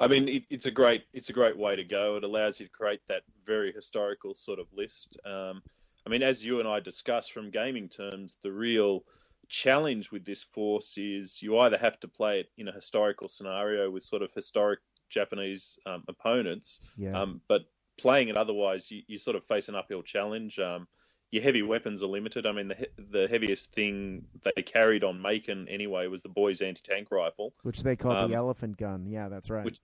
I 0.00 0.08
mean 0.08 0.28
it, 0.28 0.42
it's 0.50 0.66
a 0.66 0.70
great 0.70 1.04
it's 1.12 1.28
a 1.28 1.32
great 1.32 1.56
way 1.56 1.76
to 1.76 1.84
go. 1.84 2.16
It 2.16 2.24
allows 2.24 2.58
you 2.58 2.66
to 2.66 2.72
create 2.72 3.00
that 3.08 3.22
very 3.46 3.72
historical 3.72 4.34
sort 4.34 4.58
of 4.58 4.66
list. 4.76 5.16
Um, 5.24 5.62
I 6.06 6.10
mean, 6.10 6.22
as 6.22 6.44
you 6.44 6.58
and 6.58 6.68
I 6.68 6.80
discussed 6.80 7.32
from 7.32 7.50
gaming 7.50 7.88
terms, 7.88 8.36
the 8.42 8.52
real 8.52 9.04
challenge 9.48 10.10
with 10.10 10.24
this 10.24 10.42
force 10.42 10.98
is 10.98 11.40
you 11.40 11.58
either 11.58 11.78
have 11.78 12.00
to 12.00 12.08
play 12.08 12.40
it 12.40 12.50
in 12.58 12.66
a 12.66 12.72
historical 12.72 13.28
scenario 13.28 13.90
with 13.90 14.02
sort 14.02 14.22
of 14.22 14.32
historic 14.34 14.80
Japanese 15.10 15.78
um, 15.86 16.04
opponents, 16.08 16.80
yeah. 16.96 17.20
um, 17.20 17.40
but 17.48 17.62
playing 17.98 18.28
it 18.28 18.36
otherwise, 18.36 18.90
you, 18.90 19.02
you, 19.06 19.18
sort 19.18 19.36
of 19.36 19.44
face 19.44 19.68
an 19.68 19.74
uphill 19.74 20.02
challenge. 20.02 20.58
Um, 20.58 20.86
your 21.30 21.42
heavy 21.42 21.62
weapons 21.62 22.02
are 22.02 22.06
limited. 22.06 22.46
I 22.46 22.52
mean, 22.52 22.68
the 22.68 22.88
the 22.96 23.28
heaviest 23.28 23.72
thing 23.72 24.24
they 24.44 24.62
carried 24.62 25.02
on 25.02 25.20
Makin 25.20 25.68
anyway 25.68 26.06
was 26.06 26.22
the 26.22 26.28
boys' 26.28 26.62
anti-tank 26.62 27.10
rifle, 27.10 27.52
which 27.62 27.82
they 27.82 27.96
called 27.96 28.30
the 28.30 28.34
um, 28.36 28.40
elephant 28.40 28.76
gun. 28.76 29.06
Yeah, 29.06 29.28
that's 29.28 29.50
right. 29.50 29.64
Which, 29.64 29.80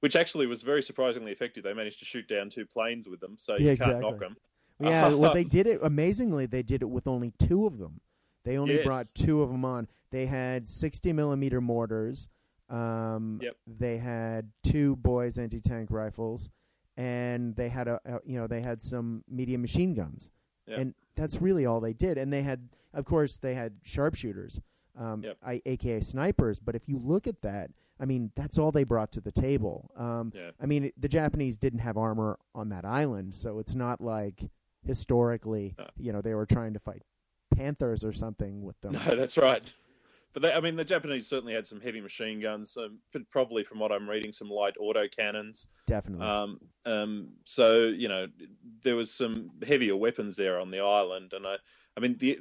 which 0.00 0.16
actually 0.16 0.46
was 0.46 0.62
very 0.62 0.82
surprisingly 0.82 1.32
effective. 1.32 1.62
They 1.62 1.74
managed 1.74 2.00
to 2.00 2.04
shoot 2.04 2.26
down 2.26 2.48
two 2.48 2.66
planes 2.66 3.08
with 3.08 3.20
them, 3.20 3.36
so 3.38 3.52
yeah, 3.52 3.72
you 3.72 3.76
can't 3.76 3.90
exactly. 3.90 4.00
knock 4.00 4.18
them. 4.20 4.36
Yeah, 4.80 5.14
well, 5.14 5.34
they 5.34 5.44
did 5.44 5.66
it 5.66 5.80
amazingly. 5.82 6.46
They 6.46 6.62
did 6.62 6.82
it 6.82 6.88
with 6.88 7.06
only 7.06 7.32
two 7.38 7.66
of 7.66 7.78
them. 7.78 8.00
They 8.44 8.56
only 8.56 8.76
yes. 8.76 8.86
brought 8.86 9.06
two 9.14 9.42
of 9.42 9.50
them 9.50 9.64
on. 9.64 9.86
They 10.10 10.26
had 10.26 10.66
60 10.66 11.12
millimeter 11.12 11.60
mortars. 11.60 12.28
Um, 12.70 13.40
yep. 13.42 13.56
They 13.66 13.98
had 13.98 14.48
two 14.62 14.96
boys 14.96 15.38
anti 15.38 15.60
tank 15.60 15.88
rifles, 15.90 16.50
and 16.96 17.54
they 17.56 17.68
had 17.68 17.88
a, 17.88 18.00
a, 18.04 18.20
you 18.24 18.38
know 18.38 18.46
they 18.46 18.62
had 18.62 18.80
some 18.80 19.24
medium 19.28 19.60
machine 19.60 19.94
guns, 19.94 20.30
yep. 20.66 20.78
and 20.78 20.94
that's 21.16 21.40
really 21.42 21.66
all 21.66 21.80
they 21.80 21.92
did. 21.92 22.16
And 22.16 22.32
they 22.32 22.42
had, 22.42 22.68
of 22.94 23.04
course, 23.04 23.38
they 23.38 23.54
had 23.54 23.72
sharpshooters, 23.82 24.60
um, 24.98 25.22
yep. 25.22 25.36
I, 25.44 25.60
aka 25.66 26.00
snipers. 26.00 26.60
But 26.60 26.76
if 26.76 26.88
you 26.88 26.98
look 26.98 27.26
at 27.26 27.42
that, 27.42 27.70
I 27.98 28.04
mean, 28.04 28.30
that's 28.36 28.58
all 28.58 28.70
they 28.70 28.84
brought 28.84 29.12
to 29.12 29.20
the 29.20 29.32
table. 29.32 29.90
Um, 29.96 30.32
yeah. 30.34 30.50
I 30.60 30.66
mean, 30.66 30.92
the 30.96 31.08
Japanese 31.08 31.58
didn't 31.58 31.80
have 31.80 31.96
armor 31.96 32.38
on 32.54 32.68
that 32.68 32.84
island, 32.84 33.34
so 33.34 33.58
it's 33.58 33.74
not 33.74 34.00
like 34.00 34.42
historically, 34.86 35.74
no. 35.78 35.86
you 35.98 36.12
know, 36.12 36.22
they 36.22 36.34
were 36.34 36.46
trying 36.46 36.72
to 36.74 36.78
fight 36.78 37.02
panthers 37.54 38.04
or 38.04 38.12
something 38.12 38.62
with 38.62 38.80
them. 38.80 38.92
No, 38.92 39.00
that's 39.16 39.36
right. 39.36 39.72
But 40.32 40.42
they, 40.42 40.52
I 40.52 40.60
mean, 40.60 40.76
the 40.76 40.84
Japanese 40.84 41.28
certainly 41.28 41.54
had 41.54 41.66
some 41.66 41.80
heavy 41.80 42.00
machine 42.00 42.40
guns. 42.40 42.76
Um, 42.76 42.98
probably, 43.30 43.64
from 43.64 43.80
what 43.80 43.90
I'm 43.90 44.08
reading, 44.08 44.32
some 44.32 44.48
light 44.48 44.74
auto 44.78 45.08
cannons. 45.08 45.66
Definitely. 45.86 46.26
Um, 46.26 46.60
um, 46.86 47.28
so 47.44 47.84
you 47.86 48.08
know, 48.08 48.28
there 48.82 48.96
was 48.96 49.12
some 49.12 49.50
heavier 49.66 49.96
weapons 49.96 50.36
there 50.36 50.60
on 50.60 50.70
the 50.70 50.80
island, 50.80 51.32
and 51.32 51.46
I, 51.46 51.56
I 51.96 52.00
mean, 52.00 52.16
the 52.18 52.38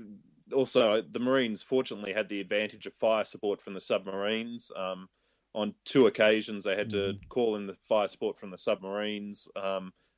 also 0.54 1.02
the 1.02 1.20
Marines 1.20 1.64
fortunately 1.64 2.14
had 2.14 2.30
the 2.30 2.42
advantage 2.42 2.86
of 2.86 2.94
fire 2.96 3.24
support 3.24 3.62
from 3.62 3.74
the 3.74 3.82
submarines. 3.82 4.72
Um, 4.76 5.10
on 5.56 5.74
two 5.84 6.06
occasions, 6.06 6.64
they 6.64 6.76
had 6.76 6.90
mm-hmm. 6.90 7.20
to 7.20 7.28
call 7.28 7.56
in 7.56 7.66
the 7.66 7.76
fire 7.88 8.08
support 8.08 8.38
from 8.38 8.52
the 8.52 8.58
submarines. 8.58 9.48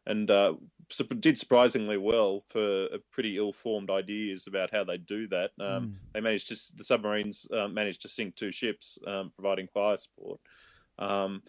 Um, 0.07 0.11
and 0.11 0.31
uh, 0.31 0.53
did 1.19 1.37
surprisingly 1.37 1.97
well 1.97 2.43
for 2.49 2.87
pretty 3.11 3.37
ill-formed 3.37 3.89
ideas 3.89 4.47
about 4.47 4.71
how 4.71 4.83
they 4.83 4.97
do 4.97 5.27
that. 5.29 5.51
Um, 5.59 5.89
mm. 5.89 5.93
They 6.13 6.21
managed 6.21 6.49
to 6.49 6.77
the 6.77 6.83
submarines 6.83 7.47
uh, 7.51 7.67
managed 7.67 8.01
to 8.03 8.07
sink 8.07 8.35
two 8.35 8.51
ships, 8.51 8.99
um, 9.07 9.31
providing 9.35 9.67
fire 9.67 9.97
support. 9.97 10.39
Um, 10.99 11.43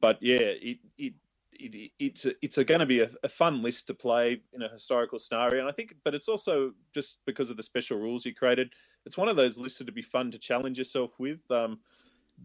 but 0.00 0.18
yeah, 0.22 0.38
it, 0.38 0.78
it, 0.98 1.12
it 1.52 1.92
it's 1.98 2.26
a, 2.26 2.32
it's 2.42 2.56
going 2.56 2.80
to 2.80 2.86
be 2.86 3.00
a, 3.00 3.10
a, 3.22 3.28
fun 3.28 3.62
list 3.62 3.86
to 3.86 3.94
play 3.94 4.40
in 4.52 4.62
a 4.62 4.68
historical 4.68 5.18
scenario, 5.18 5.60
and 5.60 5.68
I 5.68 5.72
think, 5.72 5.94
but 6.04 6.14
it's 6.14 6.28
also 6.28 6.72
just 6.92 7.18
because 7.26 7.50
of 7.50 7.56
the 7.56 7.62
special 7.62 7.98
rules 7.98 8.26
you 8.26 8.34
created. 8.34 8.70
It's 9.06 9.16
one 9.16 9.28
of 9.28 9.36
those 9.36 9.58
lists 9.58 9.78
to 9.78 9.92
be 9.92 10.02
fun 10.02 10.30
to 10.32 10.38
challenge 10.38 10.78
yourself 10.78 11.12
with. 11.18 11.40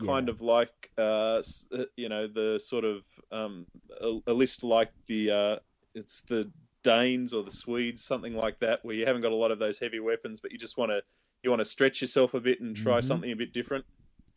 Kind 0.06 0.28
yeah. 0.28 0.34
of 0.34 0.42
like 0.42 0.92
uh, 0.98 1.42
uh, 1.76 1.86
you 1.98 2.10
know 2.10 2.28
the 2.28 2.60
sort 2.60 2.86
of 2.86 3.04
um, 3.32 3.66
a, 4.00 4.20
a, 4.28 4.34
list 4.34 4.64
like 4.64 4.92
the 5.08 5.32
uh, 5.32 5.56
it's 5.94 6.22
the 6.22 6.50
Danes 6.84 7.34
or 7.34 7.44
the 7.44 7.52
Swedes, 7.52 8.04
something 8.04 8.36
like 8.36 8.60
that, 8.60 8.80
where 8.84 8.96
you 8.96 9.06
haven't 9.06 9.22
got 9.22 9.32
a 9.32 9.36
lot 9.36 9.52
of 9.52 9.60
those 9.60 9.80
heavy 9.80 10.00
weapons, 10.00 10.40
but 10.40 10.52
you 10.52 10.58
just 10.58 10.78
want 10.78 10.92
to 10.92 11.02
you 11.44 11.50
want 11.50 11.60
to 11.60 11.66
stretch 11.66 12.02
yourself 12.02 12.34
a 12.34 12.40
bit 12.40 12.62
and 12.62 12.76
try 12.76 13.00
mm-hmm. 13.00 13.08
something 13.08 13.32
a 13.32 13.36
bit 13.36 13.52
different. 13.52 13.86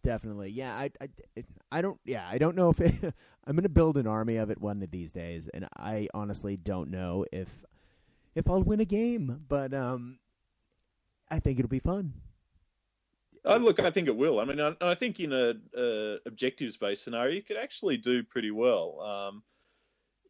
Definitely, 0.02 0.50
yeah. 0.50 0.74
I, 0.74 0.90
I, 1.00 1.08
I 1.70 1.80
don't, 1.80 2.00
yeah. 2.04 2.26
I 2.28 2.38
don't 2.38 2.56
know 2.56 2.70
if 2.70 2.80
it, 2.80 2.94
I'm 3.46 3.54
going 3.54 3.62
to 3.62 3.68
build 3.68 3.96
an 3.96 4.06
army 4.06 4.36
of 4.36 4.50
it 4.50 4.60
one 4.60 4.82
of 4.82 4.90
these 4.90 5.12
days, 5.12 5.48
and 5.48 5.68
I 5.76 6.08
honestly 6.12 6.56
don't 6.56 6.90
know 6.90 7.24
if 7.32 7.48
if 8.34 8.48
I'll 8.48 8.62
win 8.62 8.80
a 8.80 8.84
game, 8.84 9.44
but 9.48 9.74
um, 9.74 10.18
I 11.30 11.38
think 11.38 11.58
it'll 11.58 11.68
be 11.68 11.78
fun. 11.78 12.14
Look, 13.44 13.80
I 13.80 13.90
think 13.90 14.08
it 14.08 14.16
will. 14.16 14.38
I 14.40 14.44
mean, 14.44 14.60
I, 14.60 14.74
I 14.80 14.94
think 14.94 15.18
in 15.20 15.32
a, 15.32 15.54
a 15.76 16.16
objectives-based 16.26 17.02
scenario, 17.02 17.34
you 17.34 17.42
could 17.42 17.56
actually 17.56 17.96
do 17.96 18.22
pretty 18.22 18.50
well. 18.50 19.00
Um, 19.00 19.42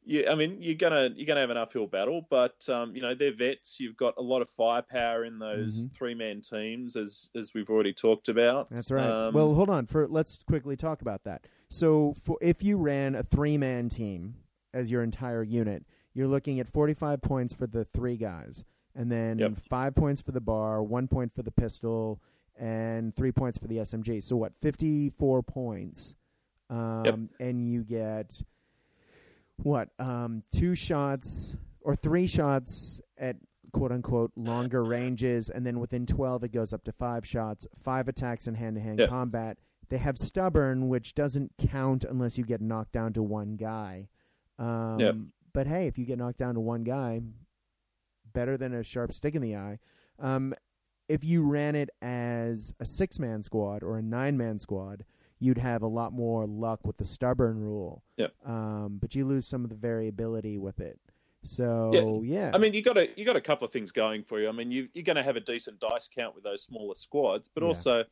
yeah, 0.04 0.32
I 0.32 0.34
mean, 0.34 0.56
you're 0.60 0.74
gonna 0.74 1.10
you're 1.14 1.26
gonna 1.26 1.40
have 1.40 1.50
an 1.50 1.56
uphill 1.56 1.86
battle, 1.86 2.26
but 2.28 2.68
um, 2.68 2.94
you 2.96 3.02
know 3.02 3.14
they're 3.14 3.34
vets. 3.34 3.78
You've 3.78 3.96
got 3.96 4.14
a 4.18 4.22
lot 4.22 4.42
of 4.42 4.48
firepower 4.50 5.24
in 5.24 5.38
those 5.38 5.86
mm-hmm. 5.86 5.94
three-man 5.94 6.40
teams, 6.40 6.96
as 6.96 7.30
as 7.36 7.54
we've 7.54 7.70
already 7.70 7.92
talked 7.92 8.28
about. 8.28 8.68
That's 8.70 8.90
right. 8.90 9.06
Um, 9.06 9.34
well, 9.34 9.54
hold 9.54 9.70
on. 9.70 9.86
For 9.86 10.08
let's 10.08 10.42
quickly 10.42 10.76
talk 10.76 11.02
about 11.02 11.22
that. 11.24 11.46
So, 11.68 12.14
for, 12.24 12.36
if 12.40 12.64
you 12.64 12.78
ran 12.78 13.14
a 13.14 13.22
three-man 13.22 13.88
team 13.90 14.34
as 14.74 14.90
your 14.90 15.04
entire 15.04 15.44
unit, 15.44 15.84
you're 16.14 16.26
looking 16.26 16.58
at 16.58 16.66
45 16.66 17.22
points 17.22 17.54
for 17.54 17.68
the 17.68 17.84
three 17.84 18.16
guys, 18.16 18.64
and 18.96 19.10
then 19.10 19.38
yep. 19.38 19.56
five 19.68 19.94
points 19.94 20.20
for 20.20 20.32
the 20.32 20.40
bar, 20.40 20.82
one 20.82 21.06
point 21.06 21.32
for 21.32 21.42
the 21.42 21.52
pistol, 21.52 22.20
and 22.58 23.14
three 23.14 23.32
points 23.32 23.58
for 23.58 23.68
the 23.68 23.78
SMG. 23.78 24.22
So 24.22 24.36
what? 24.36 24.52
Fifty-four 24.60 25.42
points, 25.42 26.14
um, 26.70 27.02
yep. 27.04 27.18
and 27.40 27.68
you 27.68 27.82
get 27.82 28.42
what? 29.56 29.88
Um, 29.98 30.42
two 30.52 30.74
shots 30.74 31.56
or 31.80 31.96
three 31.96 32.26
shots 32.26 33.00
at 33.18 33.36
quote 33.72 33.92
unquote 33.92 34.32
longer 34.36 34.84
ranges, 34.84 35.48
and 35.48 35.66
then 35.66 35.80
within 35.80 36.06
12 36.06 36.44
it 36.44 36.52
goes 36.52 36.72
up 36.72 36.84
to 36.84 36.92
five 36.92 37.26
shots, 37.26 37.66
five 37.82 38.08
attacks 38.08 38.46
in 38.46 38.54
hand 38.54 38.76
to 38.76 38.82
hand 38.82 39.00
combat. 39.08 39.58
They 39.88 39.98
have 39.98 40.16
stubborn, 40.16 40.88
which 40.88 41.14
doesn't 41.14 41.52
count 41.58 42.04
unless 42.04 42.38
you 42.38 42.44
get 42.44 42.60
knocked 42.60 42.92
down 42.92 43.12
to 43.14 43.22
one 43.22 43.56
guy. 43.56 44.08
Um, 44.58 45.00
Yep. 45.00 45.16
But 45.54 45.66
hey, 45.66 45.86
if 45.86 45.98
you 45.98 46.06
get 46.06 46.18
knocked 46.18 46.38
down 46.38 46.54
to 46.54 46.60
one 46.60 46.82
guy, 46.82 47.20
better 48.32 48.56
than 48.56 48.72
a 48.72 48.82
sharp 48.82 49.12
stick 49.12 49.34
in 49.34 49.42
the 49.42 49.56
eye. 49.56 49.78
Um, 50.18 50.54
if 51.08 51.24
you 51.24 51.42
ran 51.42 51.74
it 51.74 51.90
as 52.00 52.74
a 52.80 52.84
six 52.86 53.18
man 53.18 53.42
squad 53.42 53.82
or 53.82 53.98
a 53.98 54.02
nine 54.02 54.36
man 54.36 54.58
squad, 54.58 55.04
you'd 55.40 55.58
have 55.58 55.82
a 55.82 55.86
lot 55.86 56.12
more 56.12 56.46
luck 56.46 56.86
with 56.86 56.96
the 56.96 57.04
stubborn 57.04 57.58
rule. 57.58 58.02
Yep. 58.16 58.34
Um, 58.44 58.98
but 59.00 59.14
you 59.14 59.24
lose 59.24 59.46
some 59.46 59.64
of 59.64 59.70
the 59.70 59.76
variability 59.76 60.58
with 60.58 60.80
it. 60.80 60.98
So 61.42 62.22
yeah, 62.24 62.50
I 62.54 62.58
mean, 62.58 62.72
you 62.72 62.82
got 62.82 62.96
a 62.96 63.08
you 63.16 63.24
got 63.24 63.36
a 63.36 63.40
couple 63.40 63.64
of 63.64 63.72
things 63.72 63.90
going 63.90 64.22
for 64.22 64.40
you. 64.40 64.48
I 64.48 64.52
mean, 64.52 64.70
you, 64.70 64.88
you're 64.94 65.02
going 65.02 65.16
to 65.16 65.22
have 65.24 65.36
a 65.36 65.40
decent 65.40 65.80
dice 65.80 66.08
count 66.08 66.34
with 66.34 66.44
those 66.44 66.62
smaller 66.62 66.94
squads, 66.94 67.48
but 67.52 67.62
Yeah. 67.62 67.68
also, 67.68 68.04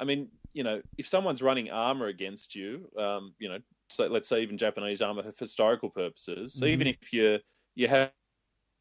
I 0.00 0.04
mean, 0.04 0.28
you 0.52 0.64
know, 0.64 0.82
if 0.98 1.06
someone's 1.06 1.42
running 1.42 1.70
armor 1.70 2.08
against 2.08 2.56
you, 2.56 2.90
um, 2.98 3.34
you 3.38 3.48
know, 3.48 3.58
so 3.88 4.08
let's 4.08 4.28
say 4.28 4.42
even 4.42 4.58
Japanese 4.58 5.00
armor 5.00 5.22
for 5.22 5.32
historical 5.38 5.90
purposes, 5.90 6.54
so 6.54 6.66
Mhm. 6.66 6.70
even 6.70 6.86
if 6.88 7.12
you're 7.12 7.38
you're 7.76 7.88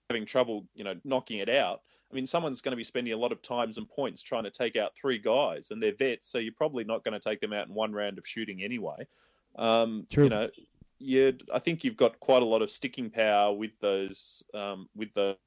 having 0.09 0.25
trouble, 0.25 0.67
you 0.73 0.83
know, 0.83 0.95
knocking 1.03 1.39
it 1.39 1.49
out. 1.49 1.81
I 2.11 2.15
mean, 2.15 2.27
someone's 2.27 2.61
going 2.61 2.73
to 2.73 2.77
be 2.77 2.83
spending 2.83 3.13
a 3.13 3.17
lot 3.17 3.31
of 3.31 3.41
times 3.41 3.77
and 3.77 3.87
points 3.87 4.21
trying 4.21 4.43
to 4.43 4.51
take 4.51 4.75
out 4.75 4.95
three 4.95 5.17
guys, 5.17 5.71
and 5.71 5.81
they're 5.81 5.95
vets, 5.95 6.27
so 6.27 6.39
you're 6.39 6.53
probably 6.53 6.83
not 6.83 7.03
going 7.03 7.13
to 7.13 7.19
take 7.19 7.39
them 7.39 7.53
out 7.53 7.67
in 7.67 7.73
one 7.73 7.93
round 7.93 8.17
of 8.17 8.27
shooting 8.27 8.61
anyway. 8.61 9.07
Um, 9.55 10.07
True. 10.09 10.25
You 10.25 10.29
know, 10.29 10.49
you 10.99 11.37
I 11.53 11.59
think 11.59 11.83
you've 11.83 11.97
got 11.97 12.19
quite 12.19 12.41
a 12.41 12.45
lot 12.45 12.61
of 12.61 12.69
sticking 12.69 13.09
power 13.09 13.53
with 13.53 13.71
those 13.79 14.43
um, 14.53 14.89
with 14.95 15.13
the, 15.13 15.37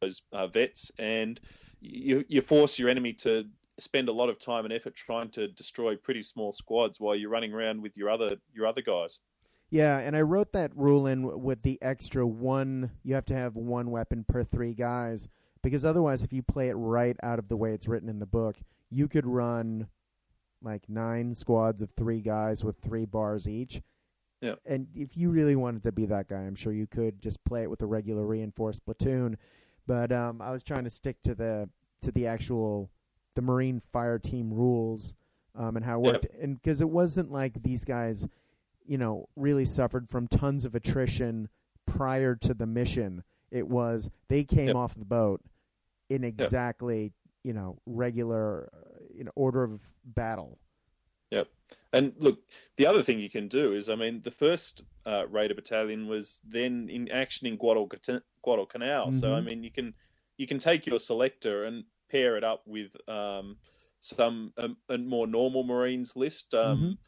those 0.00 0.22
uh, 0.32 0.46
vets, 0.46 0.90
and 0.98 1.38
you 1.80 2.24
you 2.28 2.40
force 2.40 2.78
your 2.78 2.88
enemy 2.88 3.12
to 3.14 3.44
spend 3.78 4.08
a 4.08 4.12
lot 4.12 4.28
of 4.28 4.38
time 4.38 4.64
and 4.64 4.72
effort 4.72 4.96
trying 4.96 5.28
to 5.30 5.46
destroy 5.48 5.94
pretty 5.94 6.22
small 6.22 6.52
squads 6.52 6.98
while 6.98 7.14
you're 7.14 7.30
running 7.30 7.52
around 7.52 7.82
with 7.82 7.96
your 7.96 8.10
other 8.10 8.36
your 8.54 8.66
other 8.66 8.82
guys. 8.82 9.18
Yeah, 9.70 9.98
and 9.98 10.16
I 10.16 10.22
wrote 10.22 10.52
that 10.54 10.74
rule 10.74 11.06
in 11.06 11.42
with 11.42 11.60
the 11.62 11.78
extra 11.82 12.26
one. 12.26 12.90
You 13.04 13.14
have 13.14 13.26
to 13.26 13.34
have 13.34 13.54
one 13.54 13.90
weapon 13.90 14.24
per 14.26 14.42
three 14.42 14.72
guys 14.72 15.28
because 15.62 15.84
otherwise, 15.84 16.22
if 16.22 16.32
you 16.32 16.42
play 16.42 16.68
it 16.68 16.74
right 16.74 17.16
out 17.22 17.38
of 17.38 17.48
the 17.48 17.56
way 17.56 17.72
it's 17.72 17.88
written 17.88 18.08
in 18.08 18.18
the 18.18 18.26
book, 18.26 18.56
you 18.90 19.08
could 19.08 19.26
run 19.26 19.88
like 20.62 20.88
nine 20.88 21.34
squads 21.34 21.82
of 21.82 21.90
three 21.92 22.20
guys 22.20 22.64
with 22.64 22.76
three 22.78 23.04
bars 23.04 23.48
each. 23.48 23.80
Yeah. 24.40 24.54
And 24.66 24.86
if 24.94 25.16
you 25.16 25.30
really 25.30 25.56
wanted 25.56 25.82
to 25.84 25.92
be 25.92 26.06
that 26.06 26.28
guy, 26.28 26.38
I'm 26.40 26.54
sure 26.54 26.72
you 26.72 26.86
could 26.86 27.20
just 27.20 27.42
play 27.44 27.62
it 27.62 27.70
with 27.70 27.82
a 27.82 27.86
regular 27.86 28.24
reinforced 28.26 28.84
platoon. 28.84 29.36
But 29.86 30.12
um, 30.12 30.40
I 30.40 30.50
was 30.50 30.62
trying 30.62 30.84
to 30.84 30.90
stick 30.90 31.16
to 31.22 31.34
the 31.34 31.68
to 32.02 32.12
the 32.12 32.26
actual 32.26 32.90
the 33.34 33.42
Marine 33.42 33.80
Fire 33.80 34.18
Team 34.18 34.52
rules 34.52 35.14
um, 35.54 35.76
and 35.76 35.84
how 35.84 36.00
it 36.00 36.04
Yeah. 36.04 36.12
worked, 36.12 36.26
and 36.40 36.54
because 36.54 36.80
it 36.80 36.88
wasn't 36.88 37.30
like 37.32 37.62
these 37.62 37.84
guys 37.84 38.26
you 38.84 38.96
know, 38.96 39.28
really 39.36 39.66
suffered 39.66 40.08
from 40.08 40.26
tons 40.26 40.64
of 40.64 40.74
attrition 40.74 41.46
prior 41.84 42.34
to 42.34 42.54
the 42.54 42.64
mission. 42.66 43.22
It 43.50 43.68
was 43.68 44.10
they 44.28 44.44
came 44.44 44.68
Yep. 44.68 44.76
off 44.76 44.94
the 44.94 45.04
boat 45.04 45.40
in 46.10 46.24
exactly, 46.24 47.12
you 47.44 47.52
know, 47.52 47.78
regular 47.86 48.70
uh, 48.72 49.04
you 49.14 49.24
know, 49.24 49.32
order 49.34 49.62
of 49.64 49.80
battle. 50.04 50.58
Yep. 51.30 51.48
And 51.92 52.12
look, 52.18 52.40
the 52.76 52.86
other 52.86 53.02
thing 53.02 53.18
you 53.20 53.28
can 53.30 53.48
do 53.48 53.74
is, 53.74 53.88
I 53.88 53.94
mean, 53.94 54.22
the 54.22 54.30
first 54.30 54.82
uh, 55.04 55.26
Raider 55.28 55.54
Battalion 55.54 56.06
was 56.06 56.40
then 56.46 56.88
in 56.90 57.10
action 57.10 57.46
in 57.46 57.56
Guadalcanal. 57.56 58.22
Guadalcanal. 58.42 59.12
So 59.12 59.34
I 59.34 59.40
Mhm. 59.40 59.44
mean, 59.44 59.62
you 59.64 59.70
can 59.70 59.94
you 60.38 60.46
can 60.46 60.58
take 60.58 60.86
your 60.86 60.98
selector 60.98 61.64
and 61.64 61.84
pair 62.10 62.36
it 62.36 62.44
up 62.44 62.62
with 62.66 62.96
um, 63.08 63.56
some 64.00 64.52
um, 64.56 64.76
a 64.88 64.96
more 64.96 65.26
normal 65.26 65.64
Marines 65.64 66.16
list. 66.16 66.54
Um, 66.54 66.78
Mhm. 66.78 66.98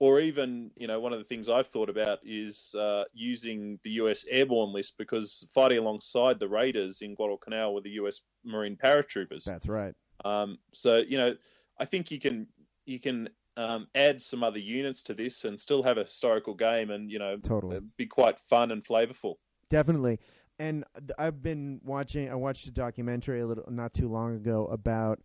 Or 0.00 0.18
even, 0.18 0.70
you 0.76 0.86
know, 0.86 0.98
one 0.98 1.12
of 1.12 1.18
the 1.18 1.24
things 1.24 1.50
I've 1.50 1.66
thought 1.66 1.90
about 1.90 2.20
is 2.24 2.74
uh, 2.74 3.04
using 3.12 3.78
the 3.82 3.90
US 4.02 4.24
Airborne 4.28 4.72
list 4.72 4.96
because 4.96 5.46
fighting 5.54 5.78
alongside 5.78 6.40
the 6.40 6.48
Raiders 6.48 7.02
in 7.02 7.14
Guadalcanal 7.14 7.74
were 7.74 7.82
the 7.82 7.90
US 7.90 8.22
Marine 8.42 8.76
paratroopers. 8.76 9.44
That's 9.44 9.68
right. 9.68 9.94
Um, 10.24 10.58
so 10.72 10.96
you 10.96 11.18
know, 11.18 11.34
I 11.78 11.84
think 11.84 12.10
you 12.10 12.18
can 12.18 12.46
you 12.86 12.98
can 12.98 13.28
um, 13.58 13.88
add 13.94 14.22
some 14.22 14.42
other 14.42 14.58
units 14.58 15.02
to 15.04 15.14
this 15.14 15.44
and 15.44 15.60
still 15.60 15.82
have 15.82 15.98
a 15.98 16.02
historical 16.02 16.54
game, 16.54 16.90
and 16.90 17.10
you 17.10 17.18
know, 17.18 17.36
Totally. 17.36 17.80
be 17.98 18.06
quite 18.06 18.38
fun 18.38 18.70
and 18.70 18.82
flavorful. 18.82 19.34
Definitely. 19.68 20.18
And 20.58 20.84
I've 21.18 21.42
been 21.42 21.80
watching 21.84 22.30
I 22.30 22.34
watched 22.34 22.66
a 22.66 22.70
documentary 22.70 23.40
a 23.40 23.46
little 23.46 23.64
not 23.70 23.92
too 23.92 24.08
long 24.08 24.36
ago 24.36 24.66
about 24.66 25.20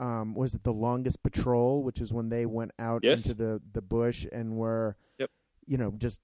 um, 0.00 0.34
was 0.34 0.54
it 0.54 0.64
the 0.64 0.72
longest 0.72 1.22
patrol, 1.22 1.82
which 1.84 2.00
is 2.00 2.12
when 2.12 2.28
they 2.28 2.46
went 2.46 2.72
out 2.78 3.04
Yes. 3.04 3.24
into 3.26 3.34
the, 3.34 3.60
the 3.72 3.82
bush 3.82 4.26
and 4.32 4.56
were, 4.56 4.96
Yep. 5.18 5.30
you 5.66 5.76
know, 5.78 5.92
just 5.98 6.20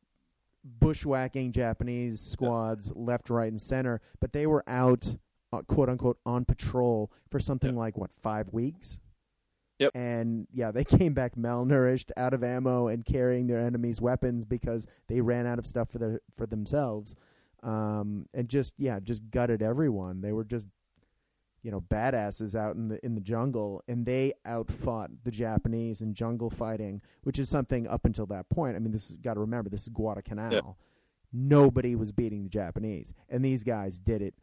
bushwhacking 0.81 1.53
Japanese 1.53 2.21
squads 2.21 2.93
left, 2.97 3.31
right, 3.31 3.51
and 3.51 3.61
center. 3.61 4.01
But 4.21 4.33
they 4.33 4.47
were 4.47 4.65
out, 4.67 5.15
uh, 5.53 5.63
quote 5.63 5.89
unquote, 5.89 6.19
on 6.27 6.45
patrol 6.45 7.13
for 7.31 7.39
something 7.39 7.71
Yep. 7.71 7.79
like 7.79 7.97
what 7.97 8.11
five 8.23 8.53
weeks. 8.53 8.99
Yep. 9.79 9.93
And 9.95 10.49
yeah, 10.53 10.71
they 10.73 10.85
came 11.09 11.13
back 11.15 11.37
malnourished, 11.37 12.11
out 12.17 12.33
of 12.35 12.43
ammo, 12.43 12.89
and 12.89 13.05
carrying 13.05 13.47
their 13.47 13.61
enemies' 13.61 14.01
weapons 14.01 14.45
because 14.45 14.87
they 15.07 15.21
ran 15.21 15.47
out 15.47 15.59
of 15.59 15.67
stuff 15.67 15.91
for 15.91 15.99
their 15.99 16.21
for 16.37 16.47
themselves. 16.47 17.15
Um, 17.63 18.27
and 18.33 18.49
just 18.49 18.75
yeah, 18.79 19.01
just 19.01 19.31
gutted 19.31 19.61
everyone. 19.63 20.21
They 20.23 20.33
were 20.33 20.45
just 20.45 20.67
you 21.67 21.73
know 21.73 21.81
badasses 21.81 22.55
out 22.55 22.77
in 22.77 22.87
the 22.87 23.05
in 23.05 23.17
the 23.17 23.21
jungle, 23.21 23.83
and 23.89 24.07
they 24.07 24.33
outfought 24.45 25.11
the 25.25 25.33
Japanese 25.33 26.01
in 26.01 26.15
jungle 26.15 26.49
fighting, 26.49 27.03
which 27.25 27.41
is 27.41 27.49
something 27.49 27.89
up 27.89 28.05
until 28.05 28.27
that 28.27 28.49
point. 28.51 28.77
I 28.77 28.79
mean, 28.79 28.93
this 28.93 29.17
got 29.21 29.35
to 29.35 29.41
remember 29.41 29.69
this 29.69 29.83
is 29.83 29.89
Guadalcanal. 29.89 30.53
Yeah. 30.53 30.61
Nobody 31.33 31.97
was 31.97 32.13
beating 32.13 32.45
the 32.45 32.49
Japanese, 32.49 33.13
and 33.29 33.45
these 33.45 33.65
guys 33.65 33.99
did 33.99 34.23
it. 34.23 34.35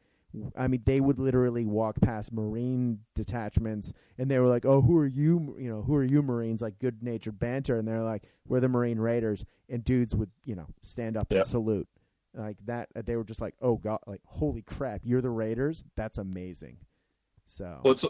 I 0.57 0.67
mean, 0.67 0.81
they 0.83 0.99
would 0.99 1.17
literally 1.17 1.63
walk 1.63 2.01
past 2.01 2.33
Marine 2.33 2.99
detachments, 3.15 3.93
and 4.17 4.29
they 4.29 4.37
were 4.39 4.47
like, 4.47 4.65
"Oh, 4.65 4.81
who 4.81 4.97
are 4.97 5.07
you? 5.07 5.55
You 5.57 5.69
know, 5.69 5.81
who 5.81 5.95
are 5.95 6.03
you, 6.03 6.21
Marines?" 6.21 6.61
Like 6.61 6.77
good-natured 6.79 7.39
banter, 7.39 7.77
and 7.79 7.87
they're 7.87 8.03
like, 8.03 8.23
"We're 8.47 8.59
the 8.59 8.67
Marine 8.67 8.99
Raiders," 8.99 9.45
and 9.69 9.81
dudes 9.83 10.13
would, 10.13 10.31
you 10.43 10.55
know, 10.55 10.67
stand 10.81 11.15
up 11.15 11.27
Yeah. 11.31 11.37
and 11.37 11.45
salute 11.47 11.87
like 12.33 12.57
that. 12.65 12.89
They 13.05 13.15
were 13.15 13.23
just 13.23 13.41
like, 13.41 13.55
"Oh 13.61 13.77
God, 13.77 13.99
like 14.07 14.21
holy 14.25 14.63
crap, 14.63 15.01
you're 15.05 15.21
the 15.21 15.29
Raiders? 15.29 15.83
That's 15.95 16.17
amazing." 16.17 16.77
So 17.45 17.79
Well, 17.83 17.93
it's 17.93 18.05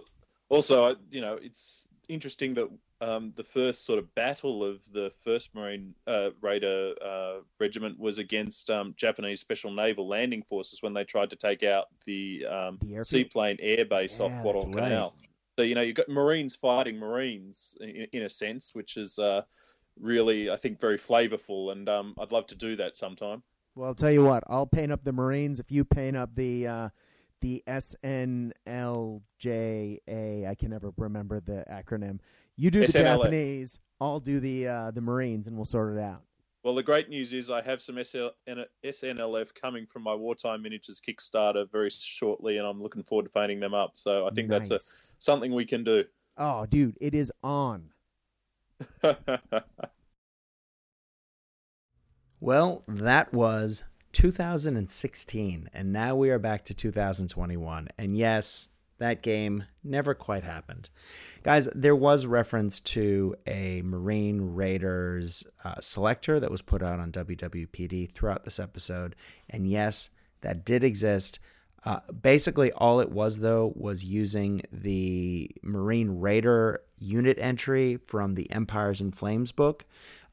also 0.50 0.96
you 1.10 1.22
know 1.22 1.38
it's 1.41 1.88
interesting 2.10 2.54
that 2.56 2.69
um, 3.02 3.34
the 3.36 3.43
first 3.43 3.86
sort 3.86 4.00
of 4.00 4.13
battle 4.15 4.63
of 4.63 4.80
the 4.93 5.12
first 5.24 5.54
Marine 5.54 5.93
uh, 6.08 6.30
Raider 6.41 6.93
uh, 7.04 7.39
regiment 7.60 8.00
was 8.00 8.17
against 8.17 8.69
um, 8.69 8.93
Japanese 8.96 9.41
Special 9.41 9.72
Naval 9.72 10.08
Landing 10.08 10.43
Forces 10.43 10.82
when 10.82 10.93
they 10.93 11.04
tried 11.04 11.30
to 11.32 11.36
take 11.36 11.63
out 11.63 11.88
the, 12.06 12.46
um, 12.46 12.80
The 12.82 13.04
seaplane 13.04 13.58
air 13.60 13.86
base 13.86 14.19
Yeah, 14.19 14.28
off 14.28 14.41
Guadalcanal. 14.41 15.13
So 15.58 15.63
you 15.63 15.76
know 15.76 15.82
you've 15.82 15.96
got 15.96 16.10
Marines 16.10 16.56
fighting 16.56 16.98
Marines 16.98 17.78
in, 17.80 18.08
in 18.12 18.24
a 18.24 18.30
sense, 18.30 18.74
which 18.74 18.98
is 18.98 19.19
uh, 19.19 19.41
really 20.00 20.50
I 20.50 20.56
think 20.56 20.80
very 20.80 20.98
flavourful, 20.98 21.72
and 21.72 21.88
um, 21.89 22.15
I'd 22.19 22.32
love 22.32 22.48
to 22.48 22.56
do 22.56 22.76
that 22.78 22.98
sometime. 22.98 23.43
Well, 23.76 23.89
I'll 23.89 23.96
tell 23.96 24.12
you 24.12 24.24
what. 24.24 24.43
I'll 24.48 24.67
paint 24.67 24.91
up 24.91 25.04
the 25.04 25.13
Marines 25.13 25.60
if 25.60 25.72
you 25.72 25.84
paint 25.84 26.15
up 26.15 26.36
the 26.36 26.67
uh, 26.67 26.89
the 27.43 27.62
SNLJA. 27.67 28.49
I 30.47 30.56
can 30.56 30.69
never 30.69 30.93
remember 30.97 31.41
the 31.41 31.65
acronym. 31.69 32.19
You 32.56 32.71
do 32.71 32.79
the 32.79 32.86
SNLF. 32.86 33.23
Japanese. 33.23 33.82
I'll 33.99 34.21
do 34.21 34.39
the 34.39 34.67
uh, 34.67 34.91
the 34.91 35.01
Marines, 35.01 35.47
and 35.47 35.56
we'll 35.56 35.65
sort 35.65 35.93
it 35.95 35.99
out. 35.99 36.21
Well, 36.63 36.73
the 36.73 36.84
great 36.84 37.10
news 37.10 37.34
is 37.34 37.49
I 37.49 37.62
have 37.62 37.82
some 37.82 38.01
SL, 38.01 38.27
SNLF 38.86 39.53
coming 39.53 39.86
from 39.86 40.03
my 40.03 40.15
Wartime 40.15 40.62
Miniatures 40.62 41.01
Kickstarter 41.01 41.69
very 41.69 41.89
shortly, 41.89 42.58
and 42.58 42.65
I'm 42.65 42.82
looking 42.82 43.03
forward 43.03 43.23
to 43.23 43.29
painting 43.29 43.60
them 43.60 43.73
up. 43.73 43.91
So 43.95 44.25
I 44.25 44.29
think 44.29 44.49
that's 44.49 44.71
a, 44.71 44.79
something 45.19 45.53
we 45.53 45.65
can 45.65 45.84
do. 45.84 46.06
Oh, 46.38 46.65
dude, 46.65 46.97
it 47.01 47.13
is 47.13 47.29
on. 47.43 47.89
Well, 52.43 52.84
that 52.89 53.32
was 53.34 53.86
2016, 54.13 55.69
and 55.73 55.91
now 55.91 56.15
we 56.15 56.30
are 56.30 56.39
back 56.39 56.65
to 56.65 56.73
2021. 56.73 57.89
And 57.97 58.15
yes, 58.15 58.69
that 58.99 59.21
game 59.21 59.65
never 59.84 60.13
quite 60.13 60.43
happened. 60.43 60.89
Guys, 61.41 61.67
there 61.76 61.95
was 61.95 62.26
reference 62.26 62.80
to 62.80 63.36
a 63.45 63.82
Marine 63.82 64.56
Raiders 64.56 65.43
uh, 65.65 65.76
selector 65.82 66.39
that 66.39 66.52
was 66.52 66.62
put 66.62 66.82
out 66.82 66.99
on 66.99 67.12
WWPD 67.12 68.13
throughout 68.13 68.45
this 68.45 68.60
episode. 68.60 69.15
And 69.49 69.67
yes, 69.67 70.10
that 70.41 70.63
did 70.63 70.84
exist. 70.84 71.39
Uh, 71.86 71.99
basically, 72.21 72.71
all 72.71 73.02
it 73.02 73.12
was, 73.12 73.39
though, 73.39 73.73
was 73.76 74.06
using 74.06 74.62
the 74.71 75.52
Marine 75.63 76.21
Raider 76.21 76.82
unit 77.03 77.37
entry 77.39 77.97
from 77.97 78.33
the 78.33 78.49
Empires 78.51 79.01
in 79.01 79.11
Flames 79.11 79.51
book. 79.51 79.85